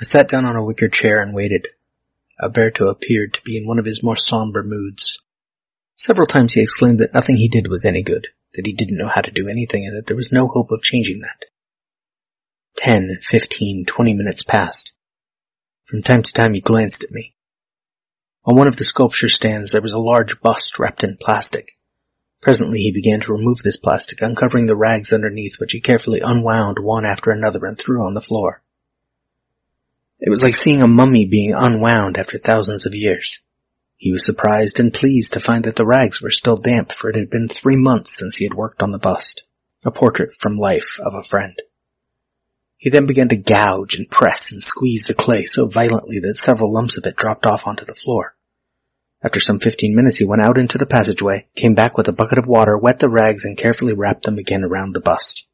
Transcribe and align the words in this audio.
I 0.00 0.04
sat 0.04 0.28
down 0.28 0.44
on 0.44 0.56
a 0.56 0.64
wicker 0.64 0.88
chair 0.88 1.22
and 1.22 1.34
waited. 1.34 1.68
Alberto 2.42 2.88
appeared 2.88 3.32
to 3.34 3.42
be 3.42 3.56
in 3.56 3.66
one 3.66 3.78
of 3.78 3.86
his 3.86 4.02
more 4.02 4.16
somber 4.16 4.62
moods. 4.62 5.18
Several 5.94 6.26
times 6.26 6.52
he 6.52 6.60
exclaimed 6.60 6.98
that 6.98 7.14
nothing 7.14 7.36
he 7.36 7.48
did 7.48 7.68
was 7.68 7.84
any 7.84 8.02
good, 8.02 8.28
that 8.54 8.66
he 8.66 8.74
didn't 8.74 8.98
know 8.98 9.08
how 9.08 9.22
to 9.22 9.30
do 9.30 9.48
anything, 9.48 9.86
and 9.86 9.96
that 9.96 10.06
there 10.06 10.16
was 10.16 10.30
no 10.30 10.48
hope 10.48 10.70
of 10.70 10.82
changing 10.82 11.20
that. 11.20 11.46
Ten, 12.76 13.18
fifteen, 13.22 13.86
twenty 13.86 14.12
minutes 14.12 14.42
passed. 14.42 14.92
From 15.84 16.02
time 16.02 16.22
to 16.22 16.32
time 16.32 16.52
he 16.52 16.60
glanced 16.60 17.02
at 17.02 17.10
me. 17.10 17.34
On 18.44 18.54
one 18.54 18.68
of 18.68 18.76
the 18.76 18.84
sculpture 18.84 19.30
stands 19.30 19.70
there 19.70 19.80
was 19.80 19.94
a 19.94 19.98
large 19.98 20.42
bust 20.42 20.78
wrapped 20.78 21.02
in 21.02 21.16
plastic. 21.16 21.70
Presently 22.42 22.80
he 22.80 22.92
began 22.92 23.20
to 23.20 23.32
remove 23.32 23.62
this 23.62 23.78
plastic, 23.78 24.20
uncovering 24.20 24.66
the 24.66 24.76
rags 24.76 25.10
underneath, 25.10 25.58
which 25.58 25.72
he 25.72 25.80
carefully 25.80 26.20
unwound 26.20 26.78
one 26.78 27.06
after 27.06 27.30
another 27.30 27.64
and 27.64 27.78
threw 27.78 28.04
on 28.04 28.12
the 28.12 28.20
floor. 28.20 28.62
It 30.18 30.30
was 30.30 30.42
like 30.42 30.56
seeing 30.56 30.82
a 30.82 30.88
mummy 30.88 31.26
being 31.26 31.52
unwound 31.52 32.16
after 32.16 32.38
thousands 32.38 32.86
of 32.86 32.94
years. 32.94 33.40
He 33.96 34.12
was 34.12 34.24
surprised 34.24 34.80
and 34.80 34.92
pleased 34.92 35.32
to 35.32 35.40
find 35.40 35.64
that 35.64 35.76
the 35.76 35.86
rags 35.86 36.22
were 36.22 36.30
still 36.30 36.56
damp, 36.56 36.92
for 36.92 37.10
it 37.10 37.16
had 37.16 37.30
been 37.30 37.48
three 37.48 37.76
months 37.76 38.16
since 38.16 38.36
he 38.36 38.44
had 38.44 38.54
worked 38.54 38.82
on 38.82 38.92
the 38.92 38.98
bust, 38.98 39.44
a 39.84 39.90
portrait 39.90 40.32
from 40.32 40.56
life 40.56 40.98
of 41.04 41.14
a 41.14 41.22
friend. 41.22 41.60
He 42.78 42.90
then 42.90 43.06
began 43.06 43.28
to 43.28 43.36
gouge 43.36 43.96
and 43.96 44.10
press 44.10 44.52
and 44.52 44.62
squeeze 44.62 45.06
the 45.06 45.14
clay 45.14 45.44
so 45.44 45.66
violently 45.66 46.20
that 46.20 46.36
several 46.36 46.72
lumps 46.72 46.96
of 46.96 47.06
it 47.06 47.16
dropped 47.16 47.46
off 47.46 47.66
onto 47.66 47.84
the 47.84 47.94
floor. 47.94 48.34
After 49.22 49.40
some 49.40 49.58
fifteen 49.58 49.96
minutes 49.96 50.18
he 50.18 50.26
went 50.26 50.42
out 50.42 50.58
into 50.58 50.76
the 50.76 50.86
passageway, 50.86 51.48
came 51.56 51.74
back 51.74 51.96
with 51.96 52.06
a 52.06 52.12
bucket 52.12 52.38
of 52.38 52.46
water, 52.46 52.76
wet 52.76 52.98
the 52.98 53.08
rags, 53.08 53.44
and 53.44 53.56
carefully 53.56 53.94
wrapped 53.94 54.24
them 54.24 54.38
again 54.38 54.62
around 54.62 54.92
the 54.92 55.00
bust. 55.00 55.46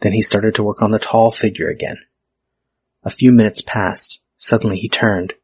Then 0.00 0.12
he 0.12 0.22
started 0.22 0.56
to 0.56 0.64
work 0.64 0.82
on 0.82 0.90
the 0.90 0.98
tall 0.98 1.30
figure 1.30 1.68
again. 1.68 1.98
A 3.02 3.10
few 3.10 3.32
minutes 3.32 3.62
passed. 3.62 4.20
Suddenly 4.36 4.78
he 4.78 4.88
turned, 4.88 5.34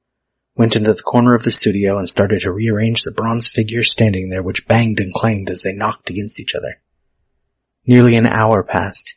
went 0.56 0.74
into 0.74 0.92
the 0.92 1.02
corner 1.02 1.34
of 1.34 1.42
the 1.42 1.50
studio 1.50 1.98
and 1.98 2.08
started 2.08 2.40
to 2.40 2.52
rearrange 2.52 3.02
the 3.02 3.12
bronze 3.12 3.48
figures 3.48 3.92
standing 3.92 4.30
there 4.30 4.42
which 4.42 4.66
banged 4.66 5.00
and 5.00 5.12
clanged 5.12 5.50
as 5.50 5.60
they 5.60 5.72
knocked 5.72 6.10
against 6.10 6.40
each 6.40 6.54
other. 6.54 6.80
Nearly 7.86 8.16
an 8.16 8.26
hour 8.26 8.62
passed. 8.62 9.14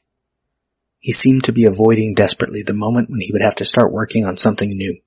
He 0.99 1.13
seemed 1.13 1.45
to 1.45 1.53
be 1.53 1.65
avoiding 1.65 2.13
desperately 2.13 2.61
the 2.61 2.73
moment 2.73 3.09
when 3.09 3.21
he 3.21 3.31
would 3.31 3.41
have 3.41 3.55
to 3.55 3.65
start 3.65 3.93
working 3.93 4.25
on 4.25 4.35
something 4.35 4.69
new. 4.69 4.99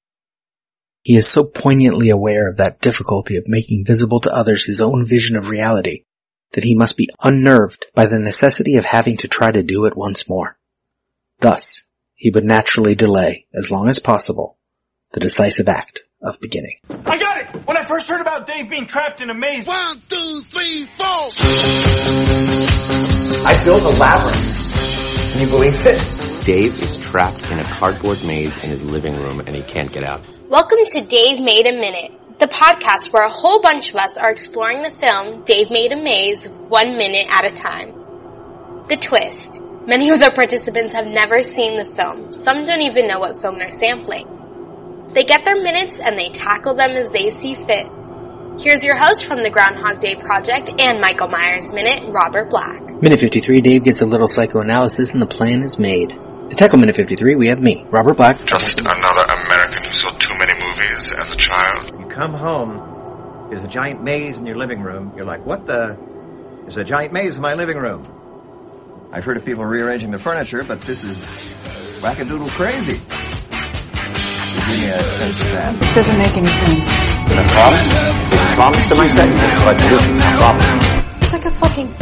He 1.03 1.17
is 1.17 1.27
so 1.27 1.45
poignantly 1.45 2.09
aware 2.09 2.49
of 2.49 2.57
that 2.57 2.81
difficulty 2.81 3.37
of 3.37 3.45
making 3.47 3.85
visible 3.85 4.21
to 4.21 4.33
others 4.33 4.65
his 4.65 4.81
own 4.81 5.05
vision 5.05 5.37
of 5.37 5.49
reality 5.49 6.05
that 6.53 6.65
he 6.65 6.77
must 6.77 6.97
be 6.97 7.11
unnerved 7.23 7.87
by 7.95 8.07
the 8.07 8.19
necessity 8.19 8.77
of 8.77 8.85
having 8.85 9.17
to 9.19 9.29
try 9.29 9.51
to 9.51 9.63
do 9.63 9.85
it 9.85 9.97
once 9.97 10.29
more. 10.29 10.59
Thus, 11.41 11.83
he 12.23 12.31
would 12.31 12.45
naturally 12.45 12.95
delay, 12.95 13.47
as 13.53 13.69
long 13.69 13.89
as 13.89 13.99
possible, 13.99 14.57
the 15.11 15.19
decisive 15.19 15.69
act 15.69 16.05
of 16.23 16.39
beginning. 16.41 16.79
I 16.89 17.19
got 17.19 17.41
it! 17.41 17.67
When 17.67 17.77
I 17.77 17.85
first 17.85 18.09
heard 18.09 18.21
about 18.21 18.47
Dave 18.47 18.71
being 18.71 18.87
trapped 18.87 19.21
in 19.21 19.29
a 19.29 19.35
maze. 19.35 19.67
One, 19.67 20.01
two, 20.09 20.41
three, 20.43 20.87
four! 20.87 21.29
I 23.45 23.61
built 23.65 23.83
a 23.83 23.99
labyrinth. 23.99 25.33
Can 25.33 25.43
you 25.43 25.49
believe 25.49 25.75
it? 25.85 26.45
Dave 26.47 26.81
is 26.81 26.97
trapped 27.03 27.43
in 27.51 27.59
a 27.59 27.65
cardboard 27.65 28.23
maze 28.23 28.57
in 28.63 28.71
his 28.71 28.85
living 28.85 29.17
room 29.17 29.41
and 29.41 29.57
he 29.57 29.63
can't 29.63 29.91
get 29.91 30.05
out. 30.05 30.21
Welcome 30.49 30.79
to 30.91 31.05
Dave 31.05 31.41
Made 31.41 31.67
a 31.67 31.73
Minute, 31.73 32.39
the 32.39 32.47
podcast 32.47 33.13
where 33.13 33.25
a 33.25 33.31
whole 33.31 33.61
bunch 33.61 33.89
of 33.89 33.97
us 33.97 34.17
are 34.17 34.31
exploring 34.31 34.83
the 34.83 34.93
film 34.93 35.43
Dave 35.43 35.73
Made 35.73 35.91
a 35.91 36.01
Maze 36.01 36.49
one 36.49 36.97
minute 36.97 37.27
at 37.29 37.51
a 37.51 37.57
time. 37.57 38.87
The 38.87 38.97
twist. 38.97 39.61
Many 39.85 40.11
of 40.11 40.21
the 40.21 40.31
participants 40.33 40.95
have 40.95 41.09
never 41.09 41.43
seen 41.43 41.77
the 41.77 41.85
film. 41.85 42.31
Some 42.31 42.65
don't 42.65 42.83
even 42.83 43.09
know 43.09 43.19
what 43.19 43.37
film 43.37 43.59
they're 43.59 43.69
sampling. 43.69 44.29
They 45.13 45.25
get 45.25 45.45
their 45.45 45.61
minutes 45.61 45.99
and 45.99 46.17
they 46.17 46.29
tackle 46.29 46.75
them 46.75 46.93
as 46.93 47.11
they 47.11 47.31
see 47.31 47.57
fit. 47.57 47.89
Here's 48.61 48.85
your 48.85 48.97
host 48.97 49.25
from 49.25 49.43
the 49.43 49.51
Groundhog 49.51 49.99
Day 49.99 50.15
Project 50.15 50.71
and 50.79 51.01
Michael 51.01 51.27
Myers 51.27 51.73
Minute, 51.73 52.13
Robert 52.13 52.49
Black. 52.49 52.81
Minute 53.03 53.19
53, 53.19 53.61
Dave 53.61 53.83
gets 53.83 54.03
a 54.03 54.07
little 54.07 54.29
psychoanalysis 54.29 55.15
and 55.15 55.21
the 55.21 55.27
plan 55.27 55.65
is 55.65 55.81
made. 55.81 56.11
To 56.11 56.55
tackle 56.55 56.79
Minute 56.79 56.95
53, 56.95 57.35
we 57.35 57.49
have 57.49 57.61
me, 57.61 57.85
Robert 57.91 58.17
Black. 58.17 58.45
Just 58.45 58.79
another 58.79 59.33
American 59.33 59.83
who 59.83 59.95
saw 59.97 60.11
too 60.11 60.39
many 60.39 60.53
movies 60.65 61.13
as 61.19 61.35
a 61.35 61.37
child. 61.37 61.99
You 61.99 62.07
come 62.07 62.35
home, 62.35 63.49
there's 63.49 63.65
a 63.65 63.69
giant 63.69 64.01
maze 64.05 64.37
in 64.37 64.47
your 64.47 64.57
living 64.57 64.81
room. 64.81 65.13
You're 65.17 65.27
like, 65.27 65.45
what 65.45 65.67
the? 65.67 65.99
There's 66.61 66.77
a 66.77 66.85
giant 66.85 67.13
maze 67.13 67.35
in 67.35 67.43
my 67.43 67.55
living 67.55 67.79
room. 67.79 68.05
I've 69.15 69.27
heard 69.27 69.37
of 69.37 69.45
people 69.45 69.67
rearranging 69.67 70.11
the 70.11 70.17
furniture, 70.17 70.65
but 70.65 70.81
this 70.81 71.05
is 71.05 71.19
wackadoodle 72.01 72.51
crazy. 72.53 72.97
Give 72.97 74.81
me 74.81 74.87
a 74.89 75.03
sense 75.03 75.41
of 75.43 75.51
that. 75.53 75.77
This 75.79 75.95
doesn't 75.95 76.17
make 76.17 76.35
any 76.35 76.49
sense. 76.49 76.89
Did 77.29 77.39
I 77.39 77.47
promise? 77.47 77.85
Did 78.31 78.41
I 78.41 78.55
promise 78.55 78.87
to 78.89 78.95
myself? 78.95 79.31
Let's 79.67 79.81
do 79.83 79.99
promise. 80.41 80.65
It's 81.25 81.33
like 81.35 81.45
a 81.45 81.51
fucking 81.51 81.95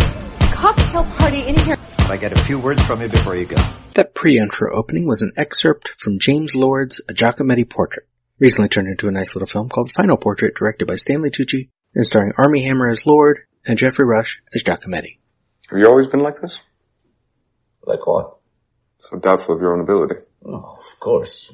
cocktail 0.53 1.05
party 1.19 1.49
in 1.49 1.59
here. 1.59 1.77
I 2.09 2.17
get 2.17 2.31
a 2.31 2.41
few 2.45 2.61
words 2.61 2.81
from 2.83 3.01
you 3.01 3.09
before 3.09 3.35
you 3.35 3.47
go. 3.47 3.57
That 3.95 4.15
pre-intro 4.15 4.73
opening 4.73 5.09
was 5.09 5.23
an 5.23 5.33
excerpt 5.37 5.89
from 5.89 6.21
James 6.21 6.55
Lord's 6.55 7.01
A 7.09 7.13
Giacometti 7.13 7.69
Portrait, 7.69 8.07
recently 8.39 8.69
turned 8.69 8.87
into 8.87 9.09
a 9.09 9.11
nice 9.11 9.35
little 9.35 9.49
film 9.49 9.69
called 9.69 9.89
The 9.89 9.95
Final 9.95 10.17
Portrait, 10.17 10.55
directed 10.55 10.87
by 10.87 10.95
Stanley 10.95 11.31
Tucci, 11.31 11.71
and 11.93 12.07
starring 12.07 12.35
Armie 12.39 12.63
Hammer 12.63 12.89
as 12.89 13.05
Lord 13.05 13.41
and 13.67 13.77
Geoffrey 13.77 14.07
Rush 14.07 14.41
as 14.55 14.63
Giacometti. 14.63 15.19
Have 15.71 15.79
you 15.81 15.87
always 15.87 16.07
been 16.07 16.21
like 16.21 16.37
this? 16.41 16.61
Like 17.85 18.07
what? 18.07 18.37
So 18.99 19.17
doubtful 19.19 19.57
of 19.57 19.61
your 19.61 19.75
own 19.75 19.81
ability. 19.81 20.17
Oh, 20.45 20.79
of 20.79 21.01
course. 21.01 21.53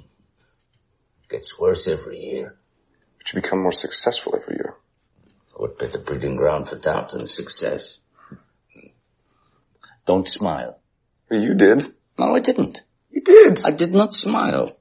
Gets 1.28 1.58
worse 1.58 1.88
every 1.88 2.18
year. 2.18 2.56
But 3.18 3.32
you 3.32 3.40
become 3.40 3.62
more 3.62 3.72
successful 3.72 4.34
every 4.36 4.56
year. 4.56 4.74
What 5.54 5.78
better 5.78 5.98
breeding 5.98 6.36
ground 6.36 6.68
for 6.68 6.76
doubt 6.76 7.10
than 7.10 7.26
success? 7.26 8.00
Don't 10.04 10.28
smile. 10.28 10.78
You 11.30 11.54
did. 11.54 11.94
No, 12.18 12.34
I 12.34 12.40
didn't. 12.40 12.82
You 13.10 13.22
did. 13.22 13.64
I 13.64 13.70
did 13.70 13.92
not 13.92 14.14
smile. 14.14 14.78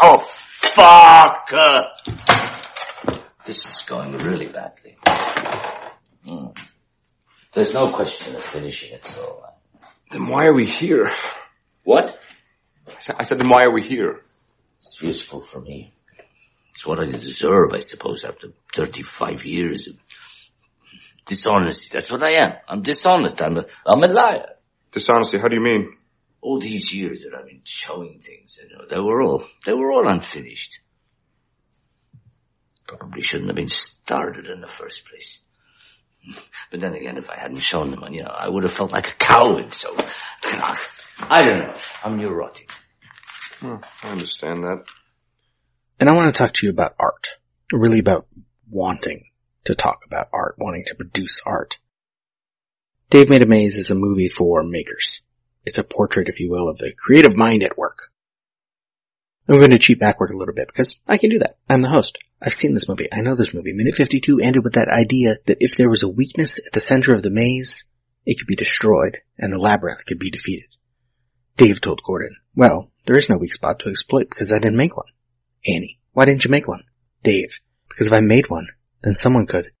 Oh, 0.00 0.18
fuck! 0.18 1.50
Uh, 1.52 1.84
this 3.44 3.64
is 3.66 3.82
going 3.88 4.12
really 4.18 4.46
badly. 4.46 4.96
Hmm. 6.24 6.46
There's 7.52 7.72
no 7.72 7.88
question 7.90 8.34
of 8.36 8.42
finishing 8.42 8.92
it, 8.92 9.06
so. 9.06 9.42
uh, 9.46 9.86
Then 10.10 10.26
why 10.28 10.46
are 10.46 10.52
we 10.54 10.66
here? 10.66 11.10
What? 11.84 12.18
I 12.86 12.98
said, 12.98 13.16
I 13.18 13.22
said, 13.24 13.38
then 13.38 13.48
why 13.48 13.62
are 13.64 13.72
we 13.72 13.82
here? 13.82 14.22
It's 14.78 15.00
useful 15.00 15.40
for 15.40 15.60
me. 15.60 15.94
It's 16.72 16.86
what 16.86 16.98
I 17.00 17.06
deserve, 17.06 17.72
I 17.72 17.78
suppose, 17.80 18.22
after 18.24 18.48
35 18.74 19.46
years 19.46 19.88
of 19.88 19.96
dishonesty. 21.24 21.88
That's 21.92 22.10
what 22.10 22.22
I 22.22 22.30
am. 22.32 22.52
I'm 22.68 22.82
dishonest. 22.82 23.40
I'm 23.40 23.56
a, 23.56 23.64
I'm 23.86 24.02
a 24.02 24.08
liar. 24.08 24.46
Dishonesty, 24.92 25.38
how 25.38 25.48
do 25.48 25.56
you 25.56 25.62
mean? 25.62 25.96
All 26.40 26.60
these 26.60 26.94
years 26.94 27.22
that 27.22 27.34
I've 27.34 27.46
been 27.46 27.62
showing 27.64 28.20
things, 28.20 28.58
you 28.62 28.76
know, 28.76 28.84
they 28.88 29.00
were 29.00 29.22
all, 29.22 29.44
they 29.64 29.72
were 29.72 29.92
all 29.92 30.06
unfinished. 30.06 30.80
Probably 32.86 33.22
shouldn't 33.22 33.48
have 33.48 33.56
been 33.56 33.68
started 33.68 34.46
in 34.46 34.60
the 34.60 34.68
first 34.68 35.08
place. 35.08 35.42
But 36.70 36.80
then 36.80 36.94
again, 36.94 37.18
if 37.18 37.30
I 37.30 37.38
hadn't 37.38 37.58
shown 37.58 37.90
them, 37.90 38.12
you 38.12 38.22
know, 38.22 38.30
I 38.30 38.48
would 38.48 38.64
have 38.64 38.72
felt 38.72 38.92
like 38.92 39.08
a 39.08 39.14
coward, 39.14 39.72
so, 39.72 39.96
I 41.18 41.42
don't 41.42 41.58
know. 41.58 41.74
I'm 42.02 42.16
neurotic. 42.16 42.70
Hmm, 43.60 43.76
I 44.02 44.10
understand 44.10 44.64
that. 44.64 44.84
And 45.98 46.10
I 46.10 46.12
want 46.12 46.32
to 46.32 46.38
talk 46.38 46.52
to 46.54 46.66
you 46.66 46.70
about 46.70 46.94
art. 46.98 47.30
Really 47.72 47.98
about 47.98 48.26
wanting 48.70 49.30
to 49.64 49.74
talk 49.74 50.04
about 50.04 50.28
art, 50.32 50.56
wanting 50.58 50.84
to 50.86 50.94
produce 50.94 51.40
art. 51.44 51.78
Dave 53.08 53.30
Made 53.30 53.42
a 53.42 53.46
Maze 53.46 53.78
is 53.78 53.90
a 53.90 53.94
movie 53.94 54.28
for 54.28 54.62
makers. 54.62 55.20
It's 55.66 55.78
a 55.78 55.84
portrait, 55.84 56.28
if 56.28 56.40
you 56.40 56.48
will, 56.48 56.68
of 56.68 56.78
the 56.78 56.92
creative 56.96 57.36
mind 57.36 57.62
at 57.64 57.76
work. 57.76 58.10
I'm 59.48 59.58
going 59.58 59.72
to 59.72 59.78
cheat 59.78 60.00
backward 60.00 60.30
a 60.30 60.36
little 60.36 60.54
bit 60.54 60.68
because 60.68 60.98
I 61.06 61.18
can 61.18 61.30
do 61.30 61.40
that. 61.40 61.56
I'm 61.68 61.82
the 61.82 61.88
host. 61.88 62.18
I've 62.40 62.54
seen 62.54 62.74
this 62.74 62.88
movie. 62.88 63.08
I 63.12 63.20
know 63.20 63.34
this 63.34 63.54
movie. 63.54 63.72
Minute 63.72 63.94
52 63.94 64.40
ended 64.40 64.64
with 64.64 64.74
that 64.74 64.88
idea 64.88 65.36
that 65.46 65.58
if 65.60 65.76
there 65.76 65.88
was 65.88 66.02
a 66.02 66.08
weakness 66.08 66.58
at 66.64 66.72
the 66.72 66.80
center 66.80 67.14
of 67.14 67.22
the 67.22 67.30
maze, 67.30 67.84
it 68.24 68.38
could 68.38 68.46
be 68.46 68.56
destroyed 68.56 69.18
and 69.38 69.52
the 69.52 69.58
labyrinth 69.58 70.06
could 70.06 70.18
be 70.18 70.30
defeated. 70.30 70.68
Dave 71.56 71.80
told 71.80 72.02
Gordon, 72.04 72.36
well, 72.54 72.90
there 73.06 73.16
is 73.16 73.28
no 73.28 73.38
weak 73.38 73.52
spot 73.52 73.78
to 73.80 73.88
exploit 73.88 74.28
because 74.28 74.52
I 74.52 74.58
didn't 74.58 74.76
make 74.76 74.96
one. 74.96 75.06
Annie, 75.66 75.98
why 76.12 76.24
didn't 76.26 76.44
you 76.44 76.50
make 76.50 76.68
one? 76.68 76.82
Dave, 77.22 77.60
because 77.88 78.06
if 78.06 78.12
I 78.12 78.20
made 78.20 78.50
one, 78.50 78.66
then 79.02 79.14
someone 79.14 79.46
could. 79.46 79.72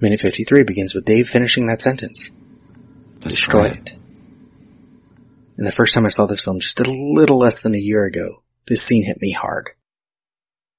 Minute 0.00 0.20
53 0.20 0.62
begins 0.62 0.94
with 0.94 1.04
Dave 1.04 1.28
finishing 1.28 1.66
that 1.66 1.82
sentence. 1.82 2.30
Destroy 3.20 3.66
it. 3.66 3.96
And 5.56 5.66
the 5.66 5.72
first 5.72 5.94
time 5.94 6.04
I 6.04 6.10
saw 6.10 6.26
this 6.26 6.44
film 6.44 6.60
just 6.60 6.80
a 6.80 6.90
little 6.90 7.38
less 7.38 7.62
than 7.62 7.74
a 7.74 7.78
year 7.78 8.04
ago, 8.04 8.42
this 8.66 8.82
scene 8.82 9.04
hit 9.04 9.20
me 9.20 9.32
hard. 9.32 9.70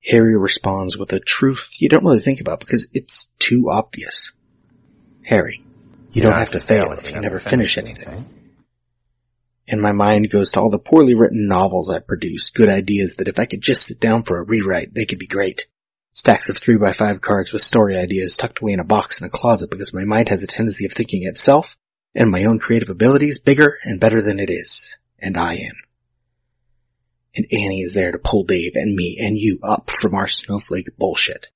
Harry 0.04 0.38
responds 0.38 0.98
with 0.98 1.12
a 1.14 1.20
truth 1.20 1.70
you 1.80 1.90
don't 1.90 2.06
really 2.06 2.20
think 2.20 2.40
about 2.40 2.60
because 2.60 2.88
it's 2.94 3.26
too 3.40 3.70
obvious. 3.70 4.34
Harry, 5.24 5.64
you 6.14 6.22
don't 6.22 6.34
have 6.34 6.52
to 6.52 6.60
fail 6.60 6.92
if 6.92 7.12
you 7.12 7.20
never 7.20 7.40
finish 7.40 7.78
anything. 7.78 8.26
And 9.68 9.82
my 9.82 9.92
mind 9.92 10.30
goes 10.30 10.54
to 10.54 10.62
all 10.62 10.70
the 10.70 10.80
poorly 10.80 11.14
written 11.14 11.48
novels 11.48 11.90
I've 11.90 12.08
produced, 12.08 12.54
good 12.54 12.70
ideas 12.70 13.16
that 13.16 13.28
if 13.28 13.38
I 13.38 13.46
could 13.46 13.62
just 13.62 13.86
sit 13.86 14.00
down 14.00 14.24
for 14.24 14.40
a 14.40 14.46
rewrite, 14.46 14.94
they 14.94 15.06
could 15.06 15.20
be 15.20 15.28
great. 15.28 15.68
Stacks 16.14 16.50
of 16.50 16.58
3 16.58 16.78
by 16.78 16.94
5 16.94 17.20
cards 17.20 17.52
with 17.52 17.62
story 17.62 17.98
ideas 17.98 18.38
tucked 18.38 18.62
away 18.62 18.72
in 18.72 18.80
a 18.80 18.86
box 18.86 19.20
in 19.20 19.28
a 19.28 19.30
closet 19.30 19.70
because 19.70 19.94
my 19.94 20.06
mind 20.06 20.30
has 20.30 20.44
a 20.44 20.48
tendency 20.48 20.86
of 20.86 20.94
thinking 20.94 21.28
itself 21.28 21.78
and 22.18 22.30
my 22.32 22.44
own 22.46 22.60
creative 22.60 22.90
abilities 22.90 23.40
bigger 23.40 23.78
and 23.84 24.00
better 24.00 24.22
than 24.22 24.40
it 24.40 24.50
is. 24.50 24.98
And 25.20 25.38
I 25.38 25.54
am. 25.54 25.76
And 27.36 27.46
Annie 27.52 27.82
is 27.82 27.94
there 27.94 28.12
to 28.12 28.18
pull 28.20 28.44
Dave 28.44 28.72
and 28.76 28.96
me 28.96 29.18
and 29.22 29.38
you 29.38 29.60
up 29.64 29.90
from 29.92 30.16
our 30.16 30.28
snowflake 30.28 30.98
bullshit. 30.98 31.50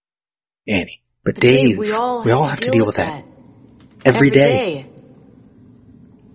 Annie. 0.68 1.02
But, 1.25 1.36
But 1.36 1.42
Dave, 1.42 1.69
Dave, 1.69 1.78
we 1.78 1.92
all, 1.92 2.46
have 2.48 2.62
to 2.62 2.72
deal 2.72 2.86
with 2.86 2.96
that. 2.96 3.25
Every 4.06 4.18
Every 4.18 4.30
day. 4.31 4.58
day. 4.58 4.88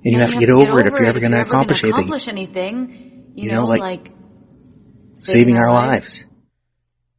And 0.04 0.12
you 0.12 0.18
have 0.20 0.32
to 0.32 0.38
get 0.38 0.50
over 0.50 0.80
it 0.80 0.86
if 0.86 0.94
you're 0.98 1.08
ever 1.08 1.18
going 1.20 1.32
to 1.32 1.40
accomplish 1.42 1.82
anything. 1.82 1.98
accomplish 2.04 2.28
anything. 2.28 3.32
You, 3.34 3.44
You 3.44 3.50
know, 3.50 3.62
know, 3.62 3.66
like- 3.66 3.80
like, 3.80 4.10
saving 5.18 5.56
our 5.56 5.70
lives. 5.72 6.24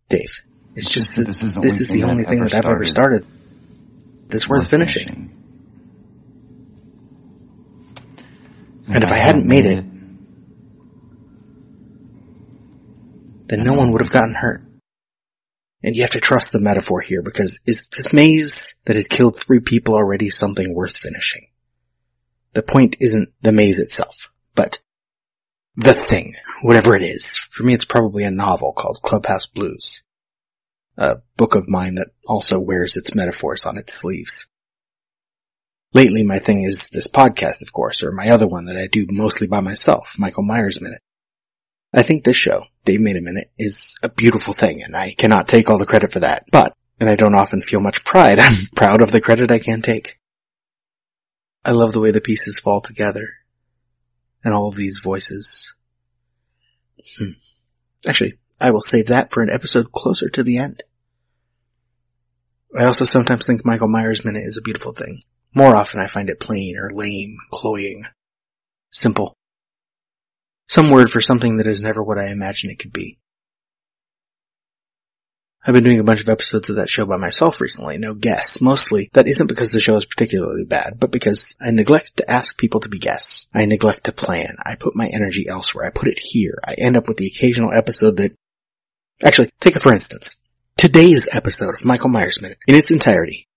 Dave, 0.07 0.43
it's 0.75 0.89
just 0.89 1.15
that 1.17 1.25
this 1.25 1.41
is 1.43 1.55
the 1.55 1.61
this 1.61 1.73
only 1.75 1.81
is 1.81 1.89
thing 1.89 2.03
only 2.09 2.23
that 2.23 2.29
thing 2.29 2.39
that 2.43 2.53
I've 2.53 2.65
ever 2.65 2.85
started. 2.85 3.23
started 3.23 3.25
that's 4.29 4.47
worth 4.47 4.69
finishing. 4.69 5.33
And 8.87 9.03
if 9.03 9.11
I 9.11 9.17
hadn't 9.17 9.45
made 9.45 9.65
it, 9.65 9.85
then 13.47 13.63
no 13.63 13.73
one 13.73 13.91
would 13.91 14.01
have 14.01 14.11
gotten 14.11 14.33
hurt. 14.33 14.63
And 15.83 15.95
you 15.95 16.01
have 16.01 16.11
to 16.11 16.19
trust 16.19 16.51
the 16.51 16.59
metaphor 16.59 17.01
here 17.01 17.21
because 17.21 17.59
is 17.65 17.89
this 17.89 18.11
maze 18.11 18.75
that 18.85 18.95
has 18.95 19.07
killed 19.07 19.39
three 19.39 19.59
people 19.59 19.93
already 19.93 20.29
something 20.29 20.73
worth 20.73 20.97
finishing? 20.97 21.47
The 22.53 22.63
point 22.63 22.97
isn't 22.99 23.29
the 23.41 23.51
maze 23.51 23.79
itself, 23.79 24.31
but 24.55 24.79
the 25.75 25.93
thing, 25.93 26.33
whatever 26.63 26.95
it 26.95 27.03
is. 27.03 27.37
For 27.37 27.63
me, 27.63 27.73
it's 27.73 27.85
probably 27.85 28.23
a 28.23 28.31
novel 28.31 28.73
called 28.73 29.01
Clubhouse 29.03 29.45
Blues. 29.45 30.03
A 30.97 31.17
book 31.35 31.53
of 31.53 31.69
mine 31.69 31.95
that 31.95 32.07
also 32.25 32.59
wears 32.59 32.97
its 32.97 33.13
metaphors 33.13 33.65
on 33.65 33.77
its 33.77 33.93
sleeves. 33.93 34.47
Lately, 35.93 36.23
my 36.23 36.39
thing 36.39 36.63
is 36.63 36.89
this 36.89 37.07
podcast, 37.07 37.61
of 37.61 37.71
course, 37.71 38.03
or 38.03 38.11
my 38.11 38.29
other 38.29 38.47
one 38.47 38.65
that 38.65 38.77
I 38.77 38.87
do 38.87 39.05
mostly 39.09 39.47
by 39.47 39.61
myself, 39.61 40.15
Michael 40.19 40.43
Myers 40.43 40.81
Minute. 40.81 41.01
I 41.93 42.03
think 42.03 42.23
this 42.23 42.35
show, 42.35 42.65
Dave 42.83 42.99
Made 42.99 43.15
a 43.15 43.21
Minute, 43.21 43.51
is 43.57 43.97
a 44.03 44.09
beautiful 44.09 44.53
thing, 44.53 44.83
and 44.83 44.95
I 44.95 45.13
cannot 45.17 45.47
take 45.47 45.69
all 45.69 45.77
the 45.77 45.85
credit 45.85 46.11
for 46.11 46.19
that, 46.19 46.43
but, 46.51 46.73
and 46.99 47.09
I 47.09 47.15
don't 47.15 47.35
often 47.35 47.61
feel 47.61 47.79
much 47.79 48.03
pride, 48.03 48.39
I'm 48.39 48.65
proud 48.75 49.01
of 49.01 49.11
the 49.11 49.21
credit 49.21 49.51
I 49.51 49.59
can 49.59 49.81
take. 49.81 50.19
I 51.63 51.71
love 51.71 51.93
the 51.93 52.01
way 52.01 52.11
the 52.11 52.21
pieces 52.21 52.59
fall 52.59 52.81
together, 52.81 53.29
and 54.43 54.53
all 54.53 54.67
of 54.67 54.75
these 54.75 54.99
voices. 54.99 55.73
Hmm. 57.17 57.31
Actually, 58.07 58.37
I 58.59 58.71
will 58.71 58.81
save 58.81 59.07
that 59.07 59.31
for 59.31 59.41
an 59.41 59.49
episode 59.49 59.91
closer 59.91 60.29
to 60.29 60.43
the 60.43 60.57
end. 60.57 60.83
I 62.77 62.85
also 62.85 63.05
sometimes 63.05 63.47
think 63.47 63.65
Michael 63.65 63.87
Myers 63.87 64.25
Minute 64.25 64.43
is 64.45 64.57
a 64.57 64.61
beautiful 64.61 64.91
thing. 64.91 65.23
More 65.57 65.75
often 65.75 65.99
I 65.99 66.05
find 66.05 66.29
it 66.29 66.39
plain 66.39 66.77
or 66.77 66.91
lame, 66.93 67.35
cloying, 67.49 68.05
simple. 68.91 69.33
Some 70.67 70.91
word 70.91 71.09
for 71.09 71.19
something 71.19 71.57
that 71.57 71.65
is 71.65 71.81
never 71.81 72.03
what 72.03 72.19
I 72.19 72.27
imagine 72.27 72.69
it 72.69 72.77
could 72.77 72.93
be. 72.93 73.17
I've 75.65 75.73
been 75.73 75.83
doing 75.83 75.99
a 75.99 76.03
bunch 76.03 76.21
of 76.21 76.29
episodes 76.29 76.69
of 76.69 76.75
that 76.75 76.89
show 76.89 77.07
by 77.07 77.17
myself 77.17 77.59
recently, 77.59 77.97
no 77.97 78.13
guests. 78.13 78.61
Mostly, 78.61 79.09
that 79.13 79.27
isn't 79.27 79.47
because 79.47 79.71
the 79.71 79.79
show 79.79 79.95
is 79.95 80.05
particularly 80.05 80.63
bad, 80.63 80.99
but 80.99 81.09
because 81.09 81.55
I 81.59 81.71
neglect 81.71 82.17
to 82.17 82.29
ask 82.29 82.55
people 82.55 82.81
to 82.81 82.89
be 82.89 82.99
guests. 82.99 83.47
I 83.51 83.65
neglect 83.65 84.03
to 84.03 84.11
plan. 84.11 84.57
I 84.63 84.75
put 84.75 84.95
my 84.95 85.07
energy 85.07 85.47
elsewhere. 85.49 85.87
I 85.87 85.89
put 85.89 86.07
it 86.07 86.19
here. 86.19 86.59
I 86.63 86.75
end 86.77 86.97
up 86.97 87.07
with 87.07 87.17
the 87.17 87.25
occasional 87.35 87.73
episode 87.73 88.17
that... 88.17 88.33
Actually, 89.23 89.49
take 89.59 89.75
it 89.75 89.81
for 89.81 89.91
instance. 89.91 90.35
Today's 90.75 91.27
episode 91.31 91.73
of 91.73 91.83
Michael 91.83 92.09
Myers 92.09 92.43
Minute, 92.43 92.59
in 92.67 92.75
its 92.75 92.91
entirety. 92.91 93.47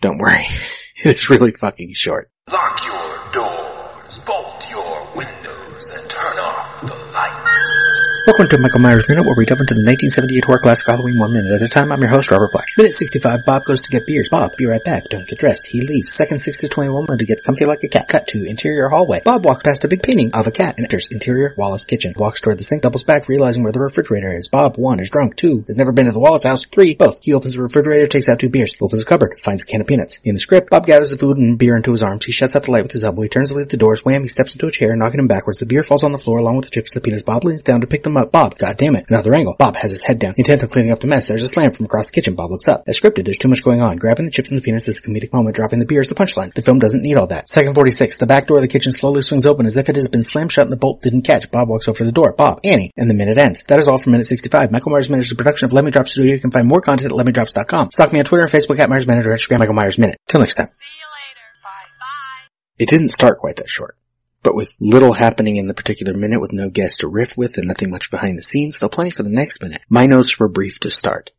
Don't 0.00 0.16
worry. 0.16 0.46
It's 1.04 1.28
really 1.28 1.50
fucking 1.50 1.94
short. 1.94 2.30
Lock 2.48 2.80
your 2.86 3.32
doors, 3.32 4.18
bolt 4.18 4.70
your 4.70 5.08
windows, 5.16 5.90
and 5.90 6.08
turn 6.08 6.38
off 6.38 6.80
the 6.82 6.94
lights. 7.12 7.91
Welcome 8.24 8.50
to 8.50 8.58
Michael 8.58 8.78
Myers 8.78 9.08
Minute, 9.08 9.24
where 9.24 9.34
we 9.36 9.44
delve 9.44 9.62
into 9.62 9.74
the 9.74 9.82
1978 9.82 10.44
horror 10.44 10.60
classic 10.60 10.86
Halloween 10.86 11.18
one 11.18 11.32
minute 11.32 11.50
at 11.50 11.60
a 11.60 11.66
time. 11.66 11.90
I'm 11.90 12.00
your 12.00 12.10
host, 12.10 12.30
Robert 12.30 12.52
Black. 12.52 12.68
Minute 12.78 12.92
65, 12.92 13.40
Bob 13.44 13.64
goes 13.64 13.82
to 13.82 13.90
get 13.90 14.06
beers. 14.06 14.28
Bob, 14.30 14.54
be 14.56 14.64
right 14.64 14.84
back. 14.84 15.08
Don't 15.10 15.26
get 15.26 15.40
dressed. 15.40 15.66
He 15.66 15.80
leaves. 15.80 16.12
Second 16.12 16.38
6 16.38 16.58
to 16.58 16.68
21, 16.68 17.06
when 17.06 17.18
he 17.18 17.26
gets 17.26 17.42
comfy 17.42 17.64
like 17.64 17.82
a 17.82 17.88
cat. 17.88 18.06
Cut 18.06 18.28
to 18.28 18.44
interior 18.44 18.88
hallway. 18.88 19.22
Bob 19.24 19.44
walks 19.44 19.64
past 19.64 19.82
a 19.82 19.88
big 19.88 20.04
painting 20.04 20.32
of 20.34 20.46
a 20.46 20.52
cat 20.52 20.76
and 20.76 20.86
enters 20.86 21.08
interior 21.10 21.52
Wallace 21.56 21.84
kitchen. 21.84 22.14
Walks 22.16 22.40
toward 22.40 22.58
the 22.58 22.62
sink, 22.62 22.82
doubles 22.82 23.02
back, 23.02 23.28
realizing 23.28 23.64
where 23.64 23.72
the 23.72 23.80
refrigerator 23.80 24.32
is. 24.32 24.46
Bob, 24.46 24.76
1, 24.76 25.00
is 25.00 25.10
drunk. 25.10 25.34
2, 25.34 25.64
has 25.66 25.76
never 25.76 25.90
been 25.90 26.06
to 26.06 26.12
the 26.12 26.20
Wallace 26.20 26.44
house. 26.44 26.64
3, 26.64 26.94
both. 26.94 27.18
He 27.22 27.34
opens 27.34 27.54
the 27.54 27.62
refrigerator, 27.62 28.06
takes 28.06 28.28
out 28.28 28.38
two 28.38 28.50
beers. 28.50 28.72
Opens 28.80 29.02
the 29.02 29.08
cupboard, 29.08 29.40
finds 29.40 29.64
a 29.64 29.66
can 29.66 29.80
of 29.80 29.88
peanuts. 29.88 30.20
In 30.22 30.36
the 30.36 30.40
script, 30.40 30.70
Bob 30.70 30.86
gathers 30.86 31.10
the 31.10 31.18
food 31.18 31.38
and 31.38 31.58
beer 31.58 31.76
into 31.76 31.90
his 31.90 32.04
arms. 32.04 32.24
He 32.24 32.30
shuts 32.30 32.54
out 32.54 32.62
the 32.62 32.70
light 32.70 32.84
with 32.84 32.92
his 32.92 33.02
elbow. 33.02 33.22
He 33.22 33.28
turns 33.28 33.50
to 33.50 33.56
leave 33.56 33.66
the 33.66 33.76
doors. 33.76 34.04
Wham, 34.04 34.22
he 34.22 34.28
steps 34.28 34.54
into 34.54 34.68
a 34.68 34.70
chair, 34.70 34.94
knocking 34.94 35.18
him 35.18 35.26
backwards. 35.26 35.58
The 35.58 35.66
beer 35.66 35.82
falls 35.82 36.04
on 36.04 36.12
the 36.12 36.18
floor 36.18 36.38
along 36.38 36.58
with 36.58 36.66
the 36.66 36.70
chips 36.70 36.90
and 36.90 37.02
the 37.02 37.04
peanuts. 37.04 37.24
Bob 37.24 37.42
leans 37.42 37.64
down 37.64 37.80
to 37.80 37.88
pick 37.88 38.04
them 38.04 38.11
up. 38.16 38.32
Bob, 38.32 38.56
god 38.58 38.76
damn 38.76 38.96
it. 38.96 39.06
Another 39.08 39.34
angle. 39.34 39.56
Bob 39.58 39.76
has 39.76 39.90
his 39.90 40.02
head 40.02 40.18
down, 40.18 40.34
intent 40.36 40.62
on 40.62 40.68
cleaning 40.68 40.92
up 40.92 41.00
the 41.00 41.06
mess. 41.06 41.28
There's 41.28 41.42
a 41.42 41.48
slam 41.48 41.70
from 41.72 41.86
across 41.86 42.10
the 42.10 42.14
kitchen. 42.14 42.34
Bob 42.34 42.50
looks 42.50 42.68
up. 42.68 42.84
As 42.86 43.00
scripted, 43.00 43.24
there's 43.24 43.38
too 43.38 43.48
much 43.48 43.62
going 43.62 43.80
on. 43.80 43.96
Grabbing 43.96 44.24
the 44.24 44.30
chips 44.30 44.50
and 44.50 44.60
the 44.60 44.64
peanuts 44.64 44.88
is 44.88 44.98
a 44.98 45.02
comedic 45.02 45.32
moment. 45.32 45.56
Dropping 45.56 45.78
the 45.78 45.86
beer 45.86 46.00
is 46.00 46.08
the 46.08 46.14
punchline. 46.14 46.54
The 46.54 46.62
film 46.62 46.78
doesn't 46.78 47.02
need 47.02 47.16
all 47.16 47.26
that. 47.28 47.48
Second 47.48 47.74
46. 47.74 48.18
The 48.18 48.26
back 48.26 48.46
door 48.46 48.58
of 48.58 48.62
the 48.62 48.68
kitchen 48.68 48.92
slowly 48.92 49.22
swings 49.22 49.44
open 49.44 49.66
as 49.66 49.76
if 49.76 49.88
it 49.88 49.96
has 49.96 50.08
been 50.08 50.22
slammed 50.22 50.52
shut 50.52 50.64
and 50.64 50.72
the 50.72 50.76
bolt 50.76 51.02
didn't 51.02 51.22
catch. 51.22 51.50
Bob 51.50 51.68
walks 51.68 51.88
over 51.88 51.98
to 51.98 52.04
the 52.04 52.12
door. 52.12 52.32
Bob, 52.32 52.60
Annie, 52.64 52.90
and 52.96 53.08
the 53.08 53.14
minute 53.14 53.38
ends. 53.38 53.62
That 53.64 53.78
is 53.78 53.88
all 53.88 53.98
for 53.98 54.10
minute 54.10 54.26
65. 54.26 54.70
Michael 54.70 54.92
Myers 54.92 55.08
is 55.08 55.32
a 55.32 55.36
production 55.36 55.66
of 55.66 55.72
Lemming 55.72 55.92
Drop 55.92 56.08
Studio. 56.08 56.34
You 56.34 56.40
can 56.40 56.50
find 56.50 56.66
more 56.66 56.80
content 56.80 57.12
at 57.12 57.18
LemmingDrops.com. 57.18 57.90
Stalk 57.90 58.12
me 58.12 58.18
on 58.18 58.24
Twitter 58.24 58.44
and 58.44 58.52
Facebook 58.52 58.78
at 58.78 58.88
Myers 58.88 59.06
Minute 59.06 59.26
or 59.26 59.30
Instagram 59.30 59.60
Michael 59.60 59.74
Myers 59.74 59.98
Minute. 59.98 60.18
Till 60.28 60.40
next 60.40 60.56
time. 60.56 60.66
See 60.66 60.84
you 60.98 61.06
later. 61.06 61.46
Bye. 61.62 61.70
Bye. 62.00 62.48
It 62.78 62.88
didn't 62.88 63.10
start 63.10 63.38
quite 63.38 63.56
that 63.56 63.68
short. 63.68 63.96
But 64.42 64.56
with 64.56 64.76
little 64.80 65.12
happening 65.12 65.56
in 65.56 65.68
the 65.68 65.74
particular 65.74 66.14
minute 66.14 66.40
with 66.40 66.52
no 66.52 66.68
guest 66.68 67.00
to 67.00 67.08
riff 67.08 67.36
with 67.36 67.58
and 67.58 67.68
nothing 67.68 67.90
much 67.90 68.10
behind 68.10 68.36
the 68.36 68.42
scenes, 68.42 68.78
though 68.78 68.88
plenty 68.88 69.10
for 69.10 69.22
the 69.22 69.30
next 69.30 69.62
minute, 69.62 69.82
my 69.88 70.06
notes 70.06 70.38
were 70.38 70.48
brief 70.48 70.80
to 70.80 70.90
start. 70.90 71.30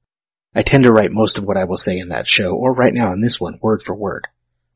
I 0.55 0.61
tend 0.61 0.83
to 0.83 0.91
write 0.91 1.11
most 1.11 1.37
of 1.37 1.43
what 1.43 1.57
I 1.57 1.65
will 1.65 1.77
say 1.77 1.97
in 1.97 2.09
that 2.09 2.27
show, 2.27 2.55
or 2.55 2.73
right 2.73 2.93
now 2.93 3.11
in 3.11 3.21
this 3.21 3.41
one, 3.41 3.59
word 3.61 3.81
for 3.81 3.95
word. 3.95 4.27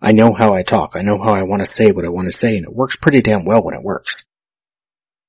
I 0.02 0.12
know 0.12 0.34
how 0.34 0.54
I 0.54 0.64
talk, 0.64 0.94
I 0.96 1.02
know 1.02 1.18
how 1.18 1.34
I 1.34 1.44
want 1.44 1.62
to 1.62 1.66
say 1.66 1.92
what 1.92 2.06
I 2.06 2.10
want 2.10 2.28
to 2.28 2.32
say, 2.32 2.58
and 2.58 2.66
it 2.66 2.74
works 2.74 2.96
pretty 2.96 3.22
damn 3.22 3.46
well 3.46 3.64
when 3.64 3.76
it 3.76 3.84
works. 3.84 4.26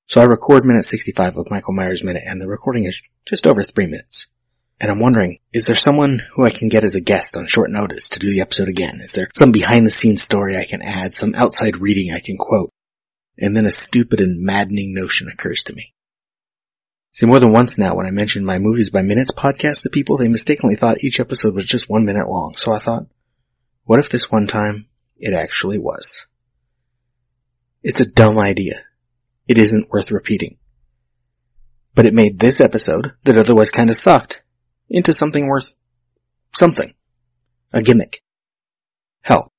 So 0.07 0.21
I 0.21 0.25
record 0.25 0.65
minute 0.65 0.85
65 0.85 1.37
of 1.37 1.51
Michael 1.51 1.75
Myers 1.75 2.03
Minute, 2.03 2.23
and 2.27 2.41
the 2.41 2.49
recording 2.49 2.85
is 2.85 3.03
just 3.27 3.47
over 3.47 3.63
three 3.63 3.87
minutes. 3.87 4.27
And 4.81 4.91
I'm 4.91 5.01
wondering, 5.01 5.39
is 5.53 5.67
there 5.67 5.77
someone 5.77 6.21
who 6.35 6.45
I 6.47 6.51
can 6.51 6.69
get 6.69 6.85
as 6.85 6.95
a 6.95 7.01
guest 7.01 7.37
on 7.37 7.47
short 7.47 7.71
notice 7.71 8.09
to 8.11 8.19
do 8.19 8.31
the 8.31 8.41
episode 8.41 8.69
again? 8.69 9.01
Is 9.01 9.13
there 9.13 9.29
some 9.35 9.53
behind 9.53 9.87
the 9.87 9.91
scenes 9.91 10.23
story 10.23 10.57
I 10.57 10.65
can 10.65 10.83
add, 10.83 11.15
some 11.15 11.35
outside 11.35 11.79
reading 11.79 12.13
I 12.13 12.21
can 12.21 12.37
quote? 12.39 12.71
And 13.39 13.57
then 13.57 13.67
a 13.67 13.71
stupid 13.71 14.21
and 14.21 14.43
maddening 14.43 14.95
notion 14.95 15.29
occurs 15.29 15.63
to 15.65 15.73
me. 15.73 15.95
See, 17.13 17.27
more 17.27 17.41
than 17.41 17.53
once 17.53 17.79
now 17.79 17.95
when 17.95 18.07
I 18.07 18.11
mentioned 18.11 18.47
my 18.47 18.59
Movies 18.59 18.91
by 18.91 19.03
Minutes 19.03 19.31
podcast 19.33 19.83
to 19.83 19.91
people, 19.91 20.17
they 20.17 20.29
mistakenly 20.29 20.77
thought 20.77 21.03
each 21.03 21.21
episode 21.21 21.55
was 21.55 21.67
just 21.67 21.89
one 21.89 22.05
minute 22.05 22.29
long. 22.29 22.55
So 22.57 22.73
I 22.73 22.79
thought, 22.79 23.07
what 23.85 23.99
if 23.99 24.09
this 24.09 24.31
one 24.31 24.47
time 24.47 24.89
it 25.19 25.35
actually 25.35 25.79
was? 25.79 26.27
It's 27.83 28.01
a 28.01 28.07
dumb 28.07 28.39
idea. 28.39 28.83
It 29.47 29.59
isn't 29.59 29.91
worth 29.91 30.11
repeating. 30.11 30.59
But 31.95 32.07
it 32.07 32.15
made 32.15 32.39
this 32.39 32.61
episode, 32.61 33.13
that 33.25 33.39
otherwise 33.39 33.71
kinda 33.71 33.95
sucked, 33.95 34.43
into 34.89 35.13
something 35.13 35.47
worth 35.47 35.75
something. 36.57 36.95
A 37.73 37.83
gimmick. 37.83 38.23
Hell, 39.23 39.53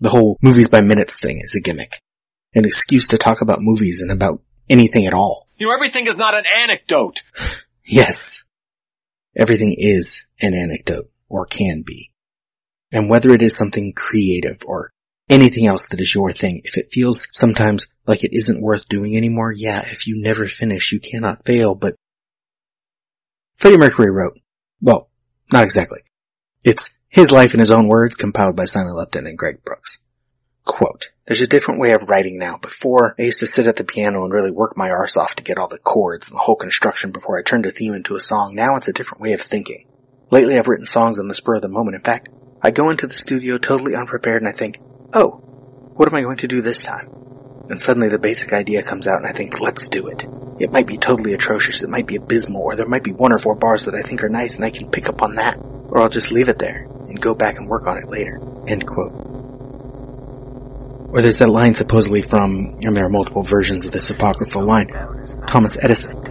the 0.00 0.10
whole 0.10 0.38
Movies 0.42 0.68
by 0.68 0.80
Minutes 0.80 1.18
thing 1.18 1.40
is 1.42 1.54
a 1.54 1.60
gimmick. 1.60 2.00
An 2.54 2.64
excuse 2.64 3.08
to 3.08 3.18
talk 3.18 3.40
about 3.40 3.60
movies 3.60 4.00
and 4.00 4.10
about 4.10 4.42
anything 4.68 5.06
at 5.06 5.14
all. 5.14 5.48
You 5.56 5.66
know, 5.66 5.74
everything 5.74 6.06
is 6.06 6.16
not 6.16 6.34
an 6.34 6.44
anecdote. 6.46 7.22
Yes. 7.84 8.44
Everything 9.36 9.74
is 9.78 10.26
an 10.40 10.54
anecdote, 10.54 11.10
or 11.28 11.46
can 11.46 11.82
be. 11.86 12.10
And 12.92 13.10
whether 13.10 13.30
it 13.30 13.42
is 13.42 13.56
something 13.56 13.92
creative 13.94 14.58
or 14.66 14.90
anything 15.28 15.66
else 15.66 15.88
that 15.88 16.00
is 16.00 16.14
your 16.14 16.32
thing, 16.32 16.62
if 16.64 16.76
it 16.76 16.90
feels 16.90 17.26
sometimes 17.32 17.86
like 18.06 18.24
it 18.24 18.36
isn't 18.36 18.62
worth 18.62 18.88
doing 18.88 19.16
anymore, 19.16 19.52
yeah, 19.52 19.82
if 19.86 20.06
you 20.06 20.22
never 20.22 20.46
finish, 20.46 20.92
you 20.92 21.00
cannot 21.00 21.44
fail, 21.44 21.74
but 21.74 21.94
Freddie 23.56 23.76
Mercury 23.76 24.10
wrote, 24.10 24.38
well, 24.80 25.10
not 25.52 25.64
exactly. 25.64 26.00
It's 26.64 26.90
his 27.08 27.30
life 27.30 27.54
in 27.54 27.60
his 27.60 27.70
own 27.70 27.88
words 27.88 28.16
compiled 28.16 28.56
by 28.56 28.66
Simon 28.66 28.94
Lupton 28.94 29.26
and 29.26 29.36
Greg 29.36 29.64
Brooks. 29.64 29.98
Quote, 30.68 31.12
there's 31.24 31.40
a 31.40 31.46
different 31.46 31.80
way 31.80 31.92
of 31.92 32.10
writing 32.10 32.38
now. 32.38 32.58
Before, 32.58 33.14
I 33.18 33.22
used 33.22 33.40
to 33.40 33.46
sit 33.46 33.66
at 33.66 33.76
the 33.76 33.84
piano 33.84 34.22
and 34.22 34.32
really 34.32 34.50
work 34.50 34.76
my 34.76 34.90
arse 34.90 35.16
off 35.16 35.34
to 35.36 35.42
get 35.42 35.56
all 35.56 35.66
the 35.66 35.78
chords 35.78 36.28
and 36.28 36.36
the 36.36 36.42
whole 36.42 36.56
construction 36.56 37.10
before 37.10 37.38
I 37.38 37.42
turned 37.42 37.64
a 37.64 37.72
theme 37.72 37.94
into 37.94 38.16
a 38.16 38.20
song. 38.20 38.54
Now 38.54 38.76
it's 38.76 38.86
a 38.86 38.92
different 38.92 39.22
way 39.22 39.32
of 39.32 39.40
thinking. 39.40 39.86
Lately 40.30 40.58
I've 40.58 40.68
written 40.68 40.84
songs 40.84 41.18
on 41.18 41.26
the 41.26 41.34
spur 41.34 41.54
of 41.54 41.62
the 41.62 41.68
moment. 41.68 41.96
In 41.96 42.02
fact, 42.02 42.28
I 42.60 42.70
go 42.70 42.90
into 42.90 43.06
the 43.06 43.14
studio 43.14 43.56
totally 43.56 43.94
unprepared 43.96 44.42
and 44.42 44.48
I 44.48 44.52
think, 44.52 44.78
oh, 45.14 45.40
what 45.96 46.06
am 46.06 46.14
I 46.14 46.20
going 46.20 46.36
to 46.36 46.48
do 46.48 46.60
this 46.60 46.82
time? 46.82 47.08
And 47.70 47.80
suddenly 47.80 48.10
the 48.10 48.18
basic 48.18 48.52
idea 48.52 48.82
comes 48.82 49.06
out 49.06 49.16
and 49.16 49.26
I 49.26 49.32
think, 49.32 49.60
let's 49.60 49.88
do 49.88 50.08
it. 50.08 50.26
It 50.60 50.70
might 50.70 50.86
be 50.86 50.98
totally 50.98 51.32
atrocious, 51.32 51.80
it 51.80 51.88
might 51.88 52.06
be 52.06 52.16
abysmal, 52.16 52.60
or 52.60 52.76
there 52.76 52.86
might 52.86 53.04
be 53.04 53.12
one 53.12 53.32
or 53.32 53.38
four 53.38 53.54
bars 53.54 53.86
that 53.86 53.94
I 53.94 54.02
think 54.02 54.22
are 54.22 54.28
nice 54.28 54.56
and 54.56 54.66
I 54.66 54.70
can 54.70 54.90
pick 54.90 55.08
up 55.08 55.22
on 55.22 55.36
that. 55.36 55.56
Or 55.56 56.02
I'll 56.02 56.10
just 56.10 56.30
leave 56.30 56.50
it 56.50 56.58
there 56.58 56.86
and 57.08 57.18
go 57.18 57.34
back 57.34 57.56
and 57.56 57.68
work 57.68 57.86
on 57.86 57.96
it 57.96 58.10
later. 58.10 58.38
End 58.66 58.86
quote. 58.86 59.37
Or 61.10 61.22
there's 61.22 61.38
that 61.38 61.48
line 61.48 61.74
supposedly 61.74 62.20
from, 62.20 62.78
and 62.84 62.94
there 62.94 63.04
are 63.04 63.08
multiple 63.08 63.42
versions 63.42 63.86
of 63.86 63.92
this 63.92 64.10
apocryphal 64.10 64.62
line, 64.62 64.88
Thomas 65.46 65.76
Edison. 65.80 66.27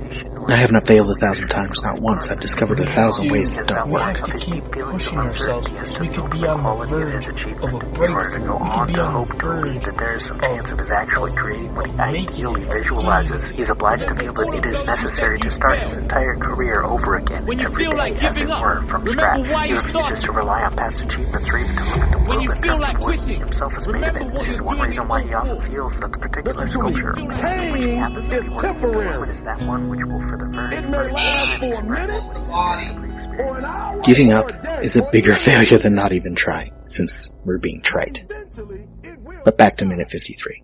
I 0.50 0.56
have 0.56 0.72
not 0.72 0.88
failed 0.88 1.10
a 1.10 1.16
thousand 1.16 1.50
times, 1.50 1.84
not 1.84 2.00
once. 2.00 2.30
I've 2.30 2.40
discovered 2.40 2.80
a 2.80 2.86
thousand 2.86 3.30
ways 3.30 3.56
that 3.58 3.68
don't 3.68 3.88
We 3.88 3.94
work. 3.94 4.02
have 4.18 4.24
to 4.24 4.38
keep 4.40 4.64
pushing 4.72 5.18
ourselves. 5.18 6.00
We 6.00 6.08
could 6.08 6.32
be 6.32 6.40
on 6.48 6.64
the 6.64 6.86
verge 6.86 7.28
of 7.28 7.74
a 7.74 7.80
breakthrough. 7.92 8.56
We 8.56 8.70
could 8.72 8.88
be 8.88 9.00
on 9.00 9.28
the 9.28 9.34
verge 9.36 9.84
that 9.86 9.98
there 9.98 10.16
is 10.16 10.24
some 10.26 10.40
chance 10.40 10.72
of 10.72 10.80
his 10.80 10.90
actually 10.92 11.34
creating 11.34 11.76
what 11.76 11.88
he 11.88 11.94
making 11.98 12.32
ideally 12.32 12.62
it 12.64 12.72
visualizes. 12.72 13.50
He's 13.50 13.70
obliged 13.70 14.08
to 14.08 14.16
feel 14.16 14.32
that 14.34 14.54
it 14.54 14.66
is 14.66 14.86
necessary 14.86 15.40
to 15.40 15.52
start 15.52 15.80
his 15.80 15.98
entire 15.98 16.36
career 16.38 16.82
over 16.84 17.16
again 17.18 17.46
When 17.46 17.60
you 17.60 17.66
every 17.66 17.84
feel 17.84 17.92
day, 17.92 17.98
like 17.98 18.24
as 18.24 18.38
it 18.38 18.40
giving 18.40 18.54
up, 18.54 18.62
were, 18.64 18.82
from 18.84 19.04
remember 19.04 19.12
scratch. 19.12 19.52
why 19.52 19.64
he 19.66 19.70
you 19.72 19.76
refuses 19.76 20.24
to 20.24 20.32
rely 20.32 20.62
on 20.64 20.76
past 20.78 21.02
achievements 21.04 21.50
or 21.50 21.58
even 21.58 21.76
to 21.76 21.84
look 21.84 21.98
at 22.00 22.12
the 22.12 22.18
When 22.20 22.28
world 22.30 22.44
you 22.44 22.52
in 22.52 22.62
feel 22.62 22.72
terms 22.80 22.82
like 22.88 22.96
of 22.96 23.02
what 23.04 23.14
he 23.16 23.20
quitting, 23.20 23.40
himself 23.42 23.74
has 23.76 23.88
made 23.88 24.04
of 24.06 24.16
it. 24.16 24.34
This 24.34 24.48
is 24.48 24.62
one 24.62 24.80
reason 24.80 25.08
why 25.10 25.22
he 25.24 25.34
often 25.34 25.62
feels 25.62 26.00
that 26.00 26.12
the 26.14 26.20
particular 26.20 26.64
Listen 26.66 26.82
to 26.82 26.88
me. 26.88 27.00
sculpture 27.02 27.72
which 27.74 27.84
he 27.84 27.92
happens 27.96 28.28
to 28.30 28.42
be 28.44 28.50
working 28.50 28.96
on 28.96 29.30
is 29.30 29.44
that 29.44 29.60
one 29.68 29.90
which 29.90 30.06
will 30.06 30.20
for 30.22 30.37
the 30.37 30.37
very 30.37 30.37
It 30.40 30.90
may 30.90 31.12
last 31.12 31.60
for 31.60 31.74
a 31.74 31.84
minute 31.84 33.40
or 33.40 33.58
an 33.58 33.66
hour 33.66 34.02
Giving 34.04 34.32
up 34.32 34.52
is 34.84 34.96
a 34.96 35.10
bigger 35.12 35.34
failure 35.34 35.78
than 35.78 35.96
not 35.96 36.14
even 36.14 36.36
trying, 36.36 36.74
since 36.86 37.30
we're 37.44 37.58
being 37.58 37.82
trite. 37.82 38.24
Eventually, 38.30 38.88
it 39.04 39.20
will. 39.20 39.42
But 39.44 39.58
back 39.58 39.78
to 39.78 39.86
minute 39.86 40.10
53. 40.10 40.64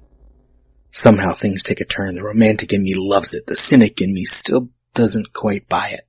Somehow 0.92 1.34
things 1.34 1.64
take 1.64 1.82
a 1.82 1.86
turn. 1.86 2.14
The 2.14 2.24
romantic 2.24 2.72
in 2.72 2.84
me 2.84 2.94
loves 2.96 3.34
it. 3.34 3.48
The 3.48 3.56
cynic 3.56 4.00
in 4.02 4.14
me 4.14 4.26
still 4.26 4.70
doesn't 4.94 5.34
quite 5.34 5.68
buy 5.68 5.90
it. 5.90 6.08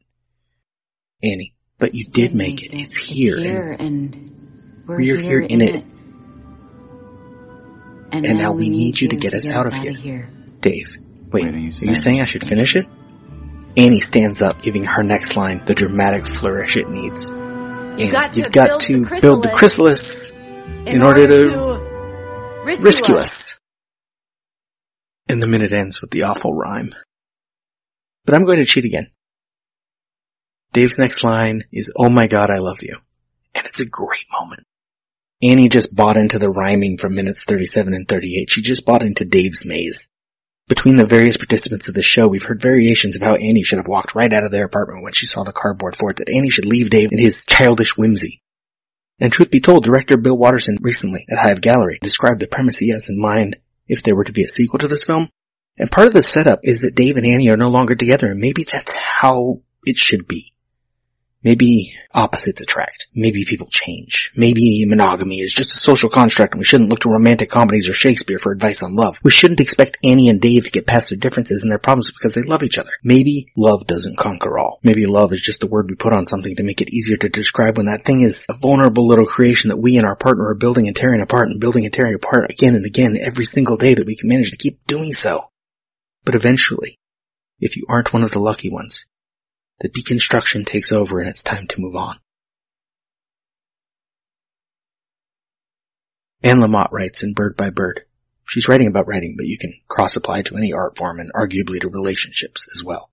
Annie, 1.23 1.54
but 1.78 1.94
you 1.94 2.04
did 2.04 2.35
make 2.35 2.62
it. 2.62 2.75
It's 2.75 2.97
here. 2.97 3.38
and 3.38 4.14
and 4.14 4.85
we're, 4.87 4.99
we're 4.99 5.16
here 5.16 5.40
in 5.40 5.62
it. 5.62 5.85
And, 8.12 8.26
And 8.26 8.38
now 8.38 8.52
we 8.52 8.68
need 8.68 9.00
you 9.00 9.09
to 9.09 9.16
get 9.16 9.33
us 9.33 9.49
out 9.49 9.66
of 9.66 9.75
here. 9.75 10.28
Dave, 10.61 10.99
wait, 11.33 11.44
Wait, 11.44 11.54
are 11.54 11.59
you 11.59 11.68
are 11.68 11.90
you 11.90 11.94
saying 11.94 12.21
I 12.21 12.26
should 12.26 12.44
finish 12.47 12.76
it? 12.76 12.87
Annie 13.76 14.00
stands 14.00 14.40
up, 14.40 14.62
giving 14.62 14.85
her 14.85 15.02
next 15.02 15.37
line 15.37 15.64
the 15.64 15.75
dramatic 15.75 16.26
flourish 16.26 16.76
it 16.76 16.88
needs. 16.88 17.31
And 17.31 18.11
got 18.11 18.37
you've 18.37 18.52
got 18.52 18.69
build 18.69 18.81
to 18.83 19.04
the 19.04 19.19
build 19.21 19.43
the 19.43 19.50
chrysalis 19.50 20.31
in, 20.87 21.02
order, 21.02 21.26
to, 21.26 22.64
rescue 22.64 23.16
us. 23.16 23.59
And 25.28 25.43
the 25.43 25.47
minute 25.47 25.73
ends 25.73 26.00
with 26.00 26.11
the 26.11 26.25
awful 26.25 26.52
rhyme. 26.52 26.93
But 28.25 28.35
I'm 28.35 28.45
going 28.45 28.59
to 28.59 28.64
cheat 28.64 28.85
again. 28.85 29.09
Dave's 30.73 30.99
next 30.99 31.23
line 31.25 31.62
is, 31.73 31.93
Oh 31.97 32.09
my 32.09 32.26
god, 32.26 32.50
I 32.50 32.59
love 32.59 32.83
you. 32.83 32.99
And 33.54 33.66
it's 33.66 33.81
a 33.81 33.87
great 33.87 34.25
moment. 34.33 34.66
Annie 35.43 35.69
just 35.69 35.95
bought 35.95 36.16
into 36.16 36.38
the 36.38 36.50
rhyming 36.50 36.99
from 36.99 37.14
minutes 37.14 37.45
37 37.45 37.93
and 37.95 38.09
38. 38.09 38.50
She 38.50 38.62
just 38.62 38.85
bought 38.85 39.02
into 39.02 39.25
Dave's 39.25 39.64
maze. 39.64 40.09
Between 40.66 40.97
the 40.97 41.04
various 41.04 41.37
participants 41.37 41.88
of 41.88 41.94
the 41.94 42.02
show, 42.02 42.26
we've 42.26 42.42
heard 42.42 42.61
variations 42.61 43.16
of 43.16 43.23
how 43.23 43.35
Annie 43.35 43.62
should 43.62 43.78
have 43.78 43.88
walked 43.88 44.14
right 44.14 44.33
out 44.33 44.44
of 44.44 44.50
their 44.50 44.64
apartment 44.64 45.02
when 45.02 45.12
she 45.12 45.26
saw 45.26 45.42
the 45.42 45.52
cardboard 45.52 45.94
fort, 45.94 46.16
that 46.16 46.30
Annie 46.30 46.49
should 46.49 46.64
leave 46.64 46.88
Dave 46.88 47.12
in 47.12 47.18
his 47.18 47.44
childish 47.44 47.99
whimsy. 47.99 48.40
And 49.21 49.30
truth 49.30 49.50
be 49.50 49.61
told, 49.61 49.85
director 49.85 50.16
Bill 50.16 50.37
Watterson 50.37 50.78
recently 50.80 51.26
at 51.30 51.38
Hive 51.38 51.61
Gallery 51.61 51.99
described 52.00 52.40
the 52.40 52.47
premise 52.47 52.78
he 52.78 52.88
has 52.90 53.11
in 53.11 53.21
mind 53.21 53.56
if 53.87 54.02
there 54.02 54.16
were 54.16 54.25
to 54.25 54.33
be 54.33 54.44
a 54.44 54.49
sequel 54.49 54.78
to 54.78 54.88
this 54.88 55.04
film. 55.04 55.28
And 55.76 55.90
part 55.90 56.06
of 56.06 56.14
the 56.14 56.23
setup 56.23 56.61
is 56.62 56.80
that 56.80 56.94
Dave 56.94 57.18
and 57.18 57.26
Annie 57.26 57.50
are 57.50 57.59
no 57.59 57.68
longer 57.68 57.94
together, 57.94 58.28
and 58.28 58.40
maybe 58.40 58.64
that's 58.64 58.94
how 58.94 59.61
it 59.85 59.97
should 59.97 60.26
be. 60.26 60.53
Maybe 61.45 61.93
opposites 62.15 62.63
attract. 62.63 63.07
Maybe 63.15 63.45
people 63.45 63.69
change. 63.71 64.33
Maybe 64.35 64.85
monogamy 64.87 65.41
is 65.41 65.53
just 65.53 65.73
a 65.73 65.77
social 65.77 66.09
construct 66.09 66.55
and 66.55 66.59
we 66.59 66.65
shouldn't 66.65 66.89
look 66.89 67.01
to 67.01 67.11
romantic 67.11 67.51
comedies 67.51 67.89
or 67.89 67.93
Shakespeare 67.93 68.39
for 68.39 68.51
advice 68.51 68.83
on 68.83 68.97
love. 68.97 69.21
We 69.23 69.31
shouldn't 69.31 69.61
expect 69.61 69.99
Annie 70.03 70.31
and 70.31 70.41
Dave 70.41 70.65
to 70.65 70.71
get 70.71 70.87
past 70.87 71.11
their 71.11 71.19
differences 71.19 71.63
and 71.63 71.71
their 71.71 71.79
problems 71.79 72.11
because 72.11 72.33
they 72.33 72.43
love 72.43 72.63
each 72.63 72.79
other. 72.79 72.93
Maybe 73.03 73.49
love 73.57 73.87
doesn't 73.87 74.17
conquer 74.17 74.59
all. 74.59 74.81
Maybe 74.83 75.05
love 75.05 75.35
is 75.35 75.43
just 75.43 75.63
a 75.63 75.67
word 75.67 75.91
we 75.91 75.97
put 75.97 76.15
on 76.15 76.25
something 76.25 76.57
to 76.57 76.63
make 76.63 76.81
it 76.81 76.93
easier 76.93 77.19
to 77.19 77.29
describe 77.29 77.77
when 77.77 77.87
that 77.87 78.07
thing 78.07 78.23
is 78.23 78.47
a 78.49 78.55
vulnerable 78.61 79.07
little 79.07 79.27
creation 79.27 79.69
that 79.69 79.77
we 79.77 79.97
and 79.99 80.07
our 80.07 80.17
partner 80.17 80.49
are 80.49 80.55
building 80.55 80.87
and 80.87 80.97
tearing 80.97 81.21
apart 81.21 81.49
and 81.49 81.61
building 81.61 81.85
and 81.85 81.93
tearing 81.93 82.15
apart 82.15 82.51
again 82.51 82.75
and 82.75 82.87
again 82.87 83.19
every 83.21 83.45
single 83.45 83.77
day 83.77 83.93
that 83.93 84.07
we 84.07 84.17
can 84.17 84.31
manage 84.31 84.51
to 84.51 84.57
keep 84.57 84.87
doing 84.87 85.13
so. 85.13 85.51
But 86.25 86.35
eventually, 86.35 86.99
if 87.61 87.77
you 87.77 87.85
aren't 87.89 88.15
one 88.15 88.23
of 88.23 88.31
the 88.31 88.39
lucky 88.39 88.71
ones, 88.71 89.07
the 89.81 89.88
deconstruction 89.88 90.64
takes 90.64 90.93
over 90.93 91.21
and 91.21 91.28
it's 91.28 91.43
time 91.43 91.66
to 91.66 91.81
move 91.81 91.95
on. 91.95 92.19
Anne 96.43 96.59
Lamott 96.59 96.93
writes 96.93 97.23
in 97.23 97.33
Bird 97.33 97.57
by 97.57 97.71
Bird. 97.71 98.04
She's 98.47 98.69
writing 98.69 98.87
about 98.87 99.09
writing, 99.09 99.35
but 99.37 99.47
you 99.47 99.57
can 99.57 99.73
cross-apply 99.88 100.43
to 100.43 100.57
any 100.57 100.73
art 100.73 100.99
form 100.99 101.19
and 101.19 101.33
arguably 101.33 101.81
to 101.81 101.88
relationships 101.88 102.66
as 102.75 102.85
well. 102.85 103.11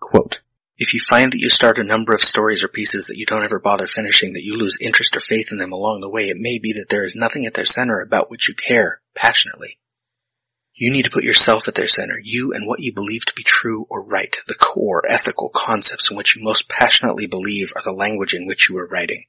Quote, 0.00 0.40
if 0.78 0.92
you 0.92 1.00
find 1.00 1.32
that 1.32 1.38
you 1.38 1.48
start 1.48 1.78
a 1.78 1.84
number 1.84 2.12
of 2.12 2.22
stories 2.22 2.64
or 2.64 2.68
pieces 2.68 3.06
that 3.06 3.16
you 3.16 3.26
don't 3.26 3.44
ever 3.44 3.58
bother 3.58 3.86
finishing, 3.86 4.32
that 4.34 4.42
you 4.42 4.54
lose 4.54 4.78
interest 4.80 5.16
or 5.16 5.20
faith 5.20 5.50
in 5.50 5.58
them 5.58 5.72
along 5.72 6.00
the 6.00 6.10
way, 6.10 6.28
it 6.28 6.36
may 6.38 6.58
be 6.58 6.72
that 6.74 6.88
there 6.88 7.04
is 7.04 7.14
nothing 7.14 7.46
at 7.46 7.54
their 7.54 7.64
center 7.64 8.00
about 8.00 8.30
which 8.30 8.48
you 8.48 8.54
care 8.54 9.00
passionately. 9.14 9.78
You 10.78 10.92
need 10.92 11.06
to 11.06 11.10
put 11.10 11.24
yourself 11.24 11.68
at 11.68 11.74
their 11.74 11.86
center, 11.86 12.20
you 12.22 12.52
and 12.52 12.68
what 12.68 12.80
you 12.80 12.92
believe 12.92 13.24
to 13.24 13.32
be 13.34 13.42
true 13.42 13.86
or 13.88 14.04
right. 14.04 14.36
The 14.46 14.54
core 14.54 15.02
ethical 15.08 15.48
concepts 15.48 16.10
in 16.10 16.18
which 16.18 16.36
you 16.36 16.44
most 16.44 16.68
passionately 16.68 17.26
believe 17.26 17.72
are 17.74 17.82
the 17.82 17.92
language 17.92 18.34
in 18.34 18.46
which 18.46 18.68
you 18.68 18.76
are 18.76 18.86
writing. 18.86 19.24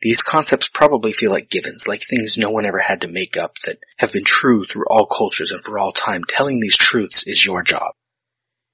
These 0.00 0.22
concepts 0.22 0.68
probably 0.68 1.10
feel 1.10 1.32
like 1.32 1.50
givens, 1.50 1.88
like 1.88 2.02
things 2.02 2.38
no 2.38 2.52
one 2.52 2.64
ever 2.64 2.78
had 2.78 3.00
to 3.00 3.08
make 3.08 3.36
up 3.36 3.56
that 3.64 3.78
have 3.96 4.12
been 4.12 4.24
true 4.24 4.64
through 4.64 4.84
all 4.88 5.06
cultures 5.06 5.50
and 5.50 5.60
for 5.64 5.76
all 5.76 5.90
time. 5.90 6.22
Telling 6.22 6.60
these 6.60 6.76
truths 6.76 7.26
is 7.26 7.44
your 7.44 7.64
job. 7.64 7.92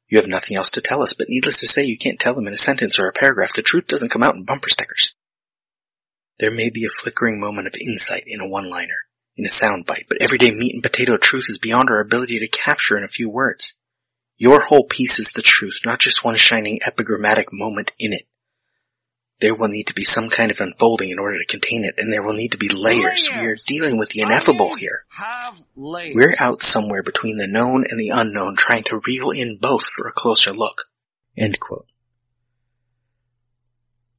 You 0.09 0.19
have 0.19 0.29
nothing 0.29 0.55
else 0.55 0.71
to 0.73 0.83
tell 0.83 1.03
us, 1.03 1.15
but 1.15 1.31
needless 1.31 1.61
to 1.61 1.67
say, 1.67 1.83
you 1.83 1.97
can't 1.97 2.21
tell 2.21 2.35
them 2.35 2.47
in 2.47 2.53
a 2.53 2.59
sentence 2.59 2.99
or 2.99 3.09
a 3.09 3.13
paragraph. 3.13 3.55
The 3.55 3.63
truth 3.63 3.87
doesn't 3.87 4.11
come 4.11 4.23
out 4.23 4.35
in 4.35 4.45
bumper 4.45 4.69
stickers. 4.69 5.15
There 6.39 6.51
may 6.51 6.69
be 6.69 6.85
a 6.85 6.91
flickering 6.91 7.41
moment 7.41 7.69
of 7.69 7.75
insight 7.81 8.25
in 8.27 8.41
a 8.41 8.49
one-liner, 8.49 8.99
in 9.37 9.45
a 9.45 9.49
soundbite, 9.49 10.09
but 10.09 10.19
everyday 10.21 10.51
meat 10.51 10.75
and 10.75 10.83
potato 10.83 11.17
truth 11.17 11.47
is 11.49 11.59
beyond 11.59 11.89
our 11.91 12.01
ability 12.01 12.39
to 12.39 12.49
capture 12.49 12.97
in 12.97 13.05
a 13.05 13.09
few 13.09 13.31
words. 13.31 13.75
Your 14.37 14.61
whole 14.61 14.85
piece 14.85 15.19
is 15.19 15.33
the 15.33 15.43
truth, 15.43 15.81
not 15.85 16.01
just 16.01 16.25
one 16.25 16.37
shining 16.37 16.81
epigrammatic 16.85 17.49
moment 17.53 17.93
in 17.99 18.13
it. 18.13 18.27
There 19.41 19.55
will 19.55 19.69
need 19.69 19.89
to 19.89 19.95
be 19.95 20.03
some 20.05 20.29
kind 20.31 20.51
of 20.53 20.61
unfolding 20.61 21.11
in 21.11 21.19
order 21.19 21.39
to 21.39 21.47
contain 21.47 21.85
it, 21.85 21.95
and 21.99 22.13
there 22.13 22.23
will 22.23 22.35
need 22.35 22.53
to 22.53 22.59
be 22.59 22.69
layers. 22.69 23.29
We 23.29 23.47
are 23.47 23.57
dealing 23.67 23.99
with 23.99 24.11
the 24.11 24.21
ineffable 24.23 24.77
here. 24.77 25.05
We're 26.15 26.37
out 26.39 26.63
somewhere 26.63 27.03
between 27.03 27.39
the 27.39 27.49
known 27.49 27.85
and 27.89 27.99
the 27.99 28.11
unknown, 28.15 28.57
trying 28.57 28.85
to 28.85 29.01
reel 29.05 29.31
in 29.31 29.59
both 29.61 29.85
for 29.85 30.07
a 30.07 30.13
closer 30.13 30.53
look. 30.53 30.85
End 31.37 31.59
quote. 31.59 31.87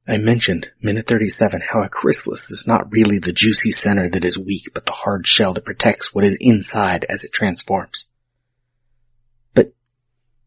I 0.06 0.18
mentioned, 0.18 0.70
minute 0.82 1.06
37, 1.06 1.62
how 1.72 1.82
a 1.82 1.88
chrysalis 1.88 2.50
is 2.50 2.66
not 2.66 2.92
really 2.92 3.18
the 3.18 3.32
juicy 3.32 3.72
center 3.72 4.06
that 4.10 4.24
is 4.24 4.36
weak, 4.36 4.68
but 4.74 4.84
the 4.84 4.92
hard 4.92 5.26
shell 5.26 5.54
that 5.54 5.64
protects 5.64 6.12
what 6.12 6.24
is 6.24 6.36
inside 6.42 7.06
as 7.08 7.24
it 7.24 7.32
transforms. 7.32 8.06
But 9.54 9.72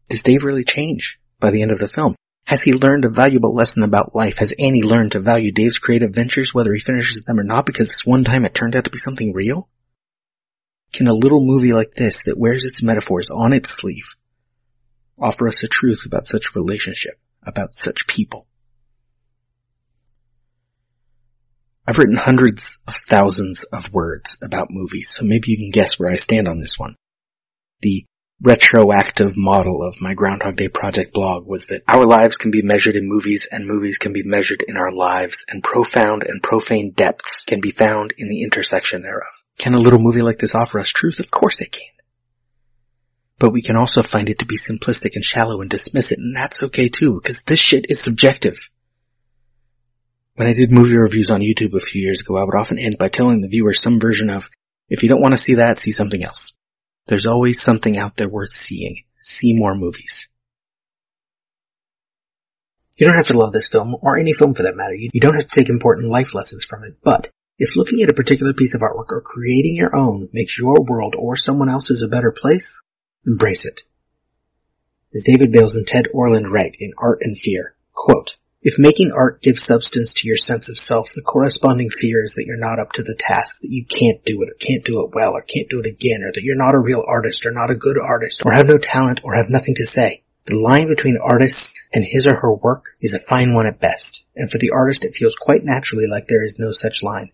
does 0.08 0.22
Dave 0.22 0.44
really 0.44 0.62
change 0.62 1.20
by 1.40 1.50
the 1.50 1.62
end 1.62 1.72
of 1.72 1.80
the 1.80 1.88
film? 1.88 2.14
Has 2.44 2.62
he 2.62 2.72
learned 2.72 3.04
a 3.04 3.10
valuable 3.10 3.52
lesson 3.52 3.82
about 3.82 4.14
life? 4.14 4.38
Has 4.38 4.54
Annie 4.60 4.82
learned 4.82 5.12
to 5.12 5.20
value 5.20 5.50
Dave's 5.50 5.80
creative 5.80 6.14
ventures, 6.14 6.54
whether 6.54 6.72
he 6.72 6.78
finishes 6.78 7.24
them 7.24 7.40
or 7.40 7.44
not, 7.44 7.66
because 7.66 7.88
this 7.88 8.06
one 8.06 8.22
time 8.22 8.44
it 8.44 8.54
turned 8.54 8.76
out 8.76 8.84
to 8.84 8.90
be 8.90 8.98
something 8.98 9.34
real? 9.34 9.68
Can 10.92 11.08
a 11.08 11.12
little 11.12 11.44
movie 11.44 11.72
like 11.72 11.94
this 11.94 12.22
that 12.22 12.38
wears 12.38 12.64
its 12.64 12.82
metaphors 12.82 13.28
on 13.28 13.52
its 13.52 13.70
sleeve 13.70 14.14
offer 15.18 15.48
us 15.48 15.64
a 15.64 15.68
truth 15.68 16.06
about 16.06 16.26
such 16.26 16.54
relationship, 16.54 17.20
about 17.42 17.74
such 17.74 18.06
people? 18.06 18.47
I've 21.88 21.96
written 21.96 22.16
hundreds 22.16 22.76
of 22.86 22.94
thousands 23.08 23.64
of 23.64 23.94
words 23.94 24.36
about 24.42 24.68
movies, 24.70 25.08
so 25.08 25.24
maybe 25.24 25.50
you 25.52 25.56
can 25.56 25.70
guess 25.70 25.98
where 25.98 26.10
I 26.10 26.16
stand 26.16 26.46
on 26.46 26.60
this 26.60 26.78
one. 26.78 26.96
The 27.80 28.04
retroactive 28.42 29.38
model 29.38 29.82
of 29.82 30.02
my 30.02 30.12
Groundhog 30.12 30.56
Day 30.56 30.68
project 30.68 31.14
blog 31.14 31.46
was 31.46 31.64
that 31.68 31.80
our 31.88 32.04
lives 32.04 32.36
can 32.36 32.50
be 32.50 32.60
measured 32.60 32.94
in 32.94 33.08
movies 33.08 33.48
and 33.50 33.66
movies 33.66 33.96
can 33.96 34.12
be 34.12 34.22
measured 34.22 34.62
in 34.68 34.76
our 34.76 34.90
lives 34.90 35.46
and 35.48 35.64
profound 35.64 36.24
and 36.24 36.42
profane 36.42 36.90
depths 36.90 37.42
can 37.46 37.62
be 37.62 37.70
found 37.70 38.12
in 38.18 38.28
the 38.28 38.42
intersection 38.42 39.00
thereof. 39.00 39.32
Can 39.58 39.72
a 39.72 39.78
little 39.78 39.98
movie 39.98 40.20
like 40.20 40.36
this 40.36 40.54
offer 40.54 40.80
us 40.80 40.90
truth? 40.90 41.20
Of 41.20 41.30
course 41.30 41.62
it 41.62 41.72
can. 41.72 41.88
But 43.38 43.52
we 43.52 43.62
can 43.62 43.76
also 43.76 44.02
find 44.02 44.28
it 44.28 44.40
to 44.40 44.44
be 44.44 44.58
simplistic 44.58 45.14
and 45.14 45.24
shallow 45.24 45.62
and 45.62 45.70
dismiss 45.70 46.12
it, 46.12 46.18
and 46.18 46.36
that's 46.36 46.62
okay 46.64 46.90
too, 46.90 47.18
because 47.22 47.44
this 47.44 47.60
shit 47.60 47.86
is 47.88 47.98
subjective. 47.98 48.68
When 50.38 50.46
I 50.46 50.52
did 50.52 50.70
movie 50.70 50.96
reviews 50.96 51.32
on 51.32 51.40
YouTube 51.40 51.74
a 51.74 51.80
few 51.80 52.00
years 52.00 52.20
ago, 52.20 52.36
I 52.36 52.44
would 52.44 52.54
often 52.54 52.78
end 52.78 52.96
by 52.96 53.08
telling 53.08 53.40
the 53.40 53.48
viewer 53.48 53.74
some 53.74 53.98
version 53.98 54.30
of, 54.30 54.48
if 54.88 55.02
you 55.02 55.08
don't 55.08 55.20
want 55.20 55.32
to 55.32 55.38
see 55.38 55.54
that, 55.54 55.80
see 55.80 55.90
something 55.90 56.22
else. 56.22 56.52
There's 57.06 57.26
always 57.26 57.60
something 57.60 57.98
out 57.98 58.14
there 58.14 58.28
worth 58.28 58.52
seeing. 58.52 59.02
See 59.20 59.58
more 59.58 59.74
movies. 59.74 60.28
You 62.98 63.06
don't 63.08 63.16
have 63.16 63.26
to 63.26 63.36
love 63.36 63.50
this 63.50 63.68
film, 63.68 63.96
or 64.00 64.16
any 64.16 64.32
film 64.32 64.54
for 64.54 64.62
that 64.62 64.76
matter. 64.76 64.94
You 64.94 65.20
don't 65.20 65.34
have 65.34 65.48
to 65.48 65.56
take 65.58 65.68
important 65.68 66.12
life 66.12 66.36
lessons 66.36 66.64
from 66.64 66.84
it, 66.84 66.98
but 67.02 67.32
if 67.58 67.74
looking 67.74 68.00
at 68.02 68.08
a 68.08 68.14
particular 68.14 68.52
piece 68.52 68.76
of 68.76 68.80
artwork 68.80 69.10
or 69.10 69.20
creating 69.20 69.74
your 69.74 69.96
own 69.96 70.28
makes 70.32 70.56
your 70.56 70.80
world 70.80 71.16
or 71.18 71.34
someone 71.34 71.68
else's 71.68 72.00
a 72.00 72.06
better 72.06 72.30
place, 72.30 72.80
embrace 73.26 73.66
it. 73.66 73.82
As 75.12 75.24
David 75.24 75.50
Bayles 75.50 75.74
and 75.74 75.84
Ted 75.84 76.06
Orland 76.14 76.46
write 76.46 76.76
in 76.78 76.92
Art 76.96 77.18
and 77.22 77.36
Fear, 77.36 77.74
quote, 77.92 78.36
if 78.60 78.78
making 78.78 79.12
art 79.12 79.40
gives 79.40 79.62
substance 79.62 80.12
to 80.14 80.26
your 80.26 80.36
sense 80.36 80.68
of 80.68 80.76
self, 80.76 81.12
the 81.14 81.22
corresponding 81.22 81.90
fear 81.90 82.24
is 82.24 82.34
that 82.34 82.44
you're 82.44 82.56
not 82.56 82.80
up 82.80 82.92
to 82.92 83.02
the 83.04 83.14
task, 83.14 83.60
that 83.60 83.70
you 83.70 83.84
can't 83.84 84.24
do 84.24 84.42
it, 84.42 84.48
or 84.48 84.54
can't 84.58 84.84
do 84.84 85.00
it 85.04 85.10
well, 85.14 85.32
or 85.32 85.42
can't 85.42 85.68
do 85.68 85.78
it 85.78 85.86
again, 85.86 86.22
or 86.24 86.32
that 86.32 86.42
you're 86.42 86.56
not 86.56 86.74
a 86.74 86.80
real 86.80 87.04
artist, 87.06 87.46
or 87.46 87.52
not 87.52 87.70
a 87.70 87.76
good 87.76 87.96
artist, 87.98 88.42
or 88.44 88.52
have 88.52 88.66
no 88.66 88.76
talent, 88.76 89.20
or 89.22 89.36
have 89.36 89.48
nothing 89.48 89.76
to 89.76 89.86
say. 89.86 90.24
The 90.46 90.58
line 90.58 90.88
between 90.88 91.18
artists 91.22 91.80
and 91.94 92.04
his 92.04 92.26
or 92.26 92.34
her 92.36 92.52
work 92.52 92.96
is 93.00 93.14
a 93.14 93.18
fine 93.18 93.54
one 93.54 93.66
at 93.66 93.80
best, 93.80 94.24
and 94.34 94.50
for 94.50 94.58
the 94.58 94.70
artist 94.70 95.04
it 95.04 95.14
feels 95.14 95.36
quite 95.36 95.62
naturally 95.62 96.06
like 96.08 96.26
there 96.26 96.42
is 96.42 96.58
no 96.58 96.72
such 96.72 97.02
line. 97.02 97.30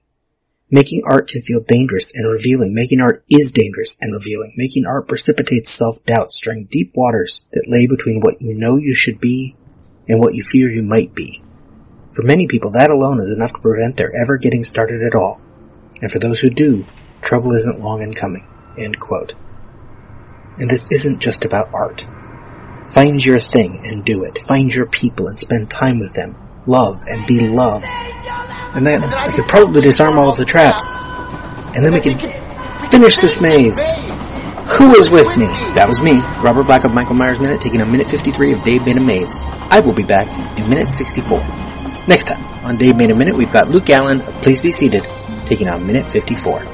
Making 0.70 1.04
art 1.06 1.28
can 1.28 1.40
feel 1.40 1.60
dangerous 1.60 2.10
and 2.12 2.30
revealing. 2.30 2.74
Making 2.74 3.00
art 3.00 3.24
is 3.30 3.52
dangerous 3.52 3.96
and 4.00 4.12
revealing. 4.12 4.52
Making 4.56 4.86
art 4.86 5.06
precipitates 5.06 5.70
self-doubt, 5.70 6.32
stirring 6.32 6.66
deep 6.70 6.92
waters 6.94 7.46
that 7.52 7.68
lay 7.68 7.86
between 7.86 8.20
what 8.20 8.42
you 8.42 8.58
know 8.58 8.76
you 8.76 8.94
should 8.94 9.20
be 9.20 9.56
and 10.08 10.20
what 10.20 10.34
you 10.34 10.42
fear 10.42 10.70
you 10.70 10.82
might 10.82 11.14
be. 11.14 11.42
For 12.12 12.22
many 12.22 12.46
people, 12.46 12.70
that 12.72 12.90
alone 12.90 13.20
is 13.20 13.28
enough 13.28 13.52
to 13.52 13.60
prevent 13.60 13.96
their 13.96 14.12
ever 14.14 14.38
getting 14.38 14.64
started 14.64 15.02
at 15.02 15.14
all. 15.14 15.40
And 16.00 16.10
for 16.10 16.18
those 16.18 16.38
who 16.38 16.50
do, 16.50 16.84
trouble 17.22 17.52
isn't 17.52 17.80
long 17.80 18.02
in 18.02 18.14
coming. 18.14 18.46
End 18.78 18.98
quote. 18.98 19.34
And 20.58 20.70
this 20.70 20.90
isn't 20.90 21.20
just 21.20 21.44
about 21.44 21.74
art. 21.74 22.06
Find 22.86 23.24
your 23.24 23.38
thing 23.38 23.82
and 23.84 24.04
do 24.04 24.24
it. 24.24 24.40
Find 24.42 24.72
your 24.72 24.86
people 24.86 25.28
and 25.28 25.38
spend 25.38 25.70
time 25.70 25.98
with 25.98 26.14
them. 26.14 26.36
Love 26.66 27.02
and 27.06 27.26
be 27.26 27.48
loved. 27.48 27.86
And 27.86 28.86
then 28.86 29.02
I 29.02 29.30
could 29.32 29.48
probably 29.48 29.82
disarm 29.82 30.18
all 30.18 30.30
of 30.30 30.36
the 30.36 30.44
traps. 30.44 30.92
And 31.74 31.84
then 31.84 31.92
we 31.92 32.00
could 32.00 32.20
finish 32.90 33.18
this 33.18 33.40
maze. 33.40 33.88
Who 34.66 34.94
is 34.96 35.10
with 35.10 35.36
me? 35.36 35.46
That 35.76 35.86
was 35.86 36.00
me, 36.00 36.20
Robert 36.42 36.66
Black 36.66 36.84
of 36.84 36.92
Michael 36.92 37.14
Myers 37.14 37.38
Minute, 37.38 37.60
taking 37.60 37.82
a 37.82 37.86
minute 37.86 38.08
53 38.08 38.52
of 38.54 38.62
Dave 38.62 38.84
Made 38.84 38.96
a 38.96 39.00
Maze. 39.00 39.40
I 39.70 39.80
will 39.80 39.92
be 39.92 40.02
back 40.02 40.26
in 40.58 40.68
minute 40.68 40.88
64. 40.88 41.38
Next 42.08 42.24
time, 42.24 42.42
on 42.64 42.76
Dave 42.76 42.96
Made 42.96 43.12
a 43.12 43.14
Minute, 43.14 43.36
we've 43.36 43.50
got 43.50 43.68
Luke 43.68 43.90
Allen 43.90 44.22
of 44.22 44.40
Please 44.40 44.62
Be 44.62 44.72
Seated, 44.72 45.04
taking 45.44 45.68
on 45.68 45.86
minute 45.86 46.08
54. 46.08 46.64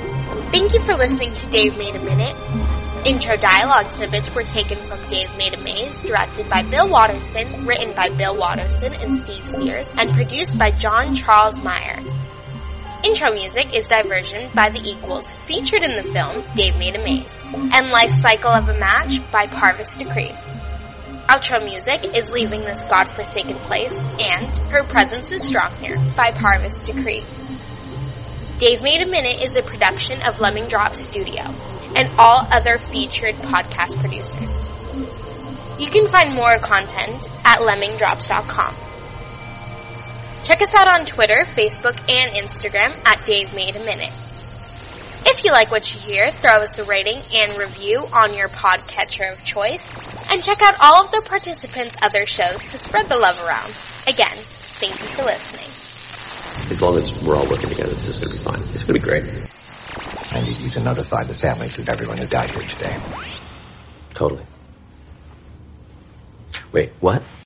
Thank 0.51 0.73
you 0.73 0.81
for 0.85 0.95
listening 0.95 1.35
to 1.35 1.47
Dave 1.51 1.77
Made 1.79 1.97
a 1.97 2.03
Minute. 2.03 2.37
Intro 3.07 3.37
dialogue 3.37 3.91
snippets 3.91 4.31
were 4.31 4.45
taken 4.45 4.79
from 4.87 5.01
Dave 5.09 5.29
Made 5.37 5.55
a 5.55 5.61
Maze, 5.61 5.99
directed 6.01 6.49
by 6.49 6.63
Bill 6.63 6.89
Watterson, 6.89 7.67
written 7.67 7.95
by 7.95 8.09
Bill 8.11 8.37
Watterson 8.37 8.93
and 8.95 9.21
Steve 9.21 9.47
Sears, 9.47 9.89
and 9.97 10.13
produced 10.13 10.57
by 10.57 10.71
John 10.71 11.15
Charles 11.15 11.59
Meyer. 11.63 12.01
Intro 13.03 13.33
music 13.33 13.75
is 13.75 13.85
Diversion 13.85 14.51
by 14.55 14.69
The 14.69 14.83
Equals, 14.85 15.31
featured 15.47 15.83
in 15.83 15.97
the 15.97 16.13
film 16.13 16.45
Dave 16.55 16.77
Made 16.77 16.97
a 16.97 17.03
Maze, 17.03 17.35
and 17.55 17.91
Life 17.91 18.11
Cycle 18.11 18.51
of 18.51 18.69
a 18.69 18.79
Match 18.79 19.21
by 19.33 19.47
Parvus 19.47 19.97
Decree. 19.97 20.35
Outro 21.27 21.65
music 21.65 22.05
is 22.15 22.31
Leaving 22.31 22.61
This 22.61 22.85
Godforsaken 22.85 23.57
Place 23.57 23.93
and 23.93 24.55
Her 24.69 24.85
Presence 24.85 25.33
is 25.33 25.43
Strong 25.43 25.75
Here 25.77 25.97
by 26.15 26.33
Parvus 26.33 26.79
Decree. 26.81 27.25
Dave 28.59 28.83
Made 28.83 29.01
a 29.01 29.07
Minute 29.07 29.41
is 29.41 29.57
a 29.57 29.63
production 29.63 30.21
of 30.21 30.39
Lemming 30.39 30.69
Drop 30.69 30.95
Studio 30.95 31.41
and 31.97 32.11
all 32.19 32.47
other 32.53 32.77
featured 32.77 33.37
podcast 33.37 33.99
producers. 33.99 34.59
You 35.81 35.89
can 35.89 36.07
find 36.07 36.35
more 36.35 36.59
content 36.59 37.27
at 37.47 37.61
lemmingdrops.com. 37.61 38.90
Check 40.51 40.63
us 40.63 40.75
out 40.75 40.89
on 40.89 41.07
Twitter, 41.07 41.45
Facebook, 41.45 41.97
and 42.13 42.33
Instagram 42.33 43.01
at 43.07 43.25
Dave 43.25 43.55
Made 43.55 43.77
a 43.77 43.85
Minute. 43.85 44.11
If 45.25 45.45
you 45.45 45.53
like 45.53 45.71
what 45.71 45.95
you 45.95 46.01
hear, 46.01 46.33
throw 46.33 46.57
us 46.63 46.77
a 46.81 46.85
rating 46.85 47.19
and 47.33 47.57
review 47.57 48.01
on 48.13 48.35
your 48.35 48.49
podcatcher 48.49 49.33
of 49.33 49.45
choice, 49.45 49.81
and 50.29 50.43
check 50.43 50.61
out 50.61 50.75
all 50.81 51.05
of 51.05 51.13
the 51.13 51.23
participants' 51.25 51.95
other 52.03 52.27
shows 52.27 52.65
to 52.65 52.79
spread 52.79 53.09
the 53.09 53.17
love 53.17 53.41
around. 53.41 53.73
Again, 54.09 54.35
thank 54.81 55.01
you 55.01 55.07
for 55.11 55.23
listening. 55.23 55.69
As 56.69 56.83
long 56.83 56.99
as 56.99 57.25
we're 57.25 57.37
all 57.37 57.49
working 57.49 57.69
together, 57.69 57.95
this 57.95 58.09
is 58.09 58.19
going 58.19 58.33
to 58.33 58.39
be 58.39 58.43
fine. 58.43 58.75
It's 58.75 58.83
going 58.83 58.87
to 58.87 58.93
be 58.95 58.99
great. 58.99 59.23
I 60.33 60.43
need 60.43 60.59
you 60.59 60.71
to 60.71 60.83
notify 60.83 61.23
the 61.23 61.35
families 61.35 61.79
of 61.79 61.89
everyone 61.89 62.19
who 62.19 62.27
died 62.27 62.51
here 62.51 62.63
today. 62.63 63.01
Totally. 64.15 64.45
Wait, 66.73 66.91
what? 66.99 67.23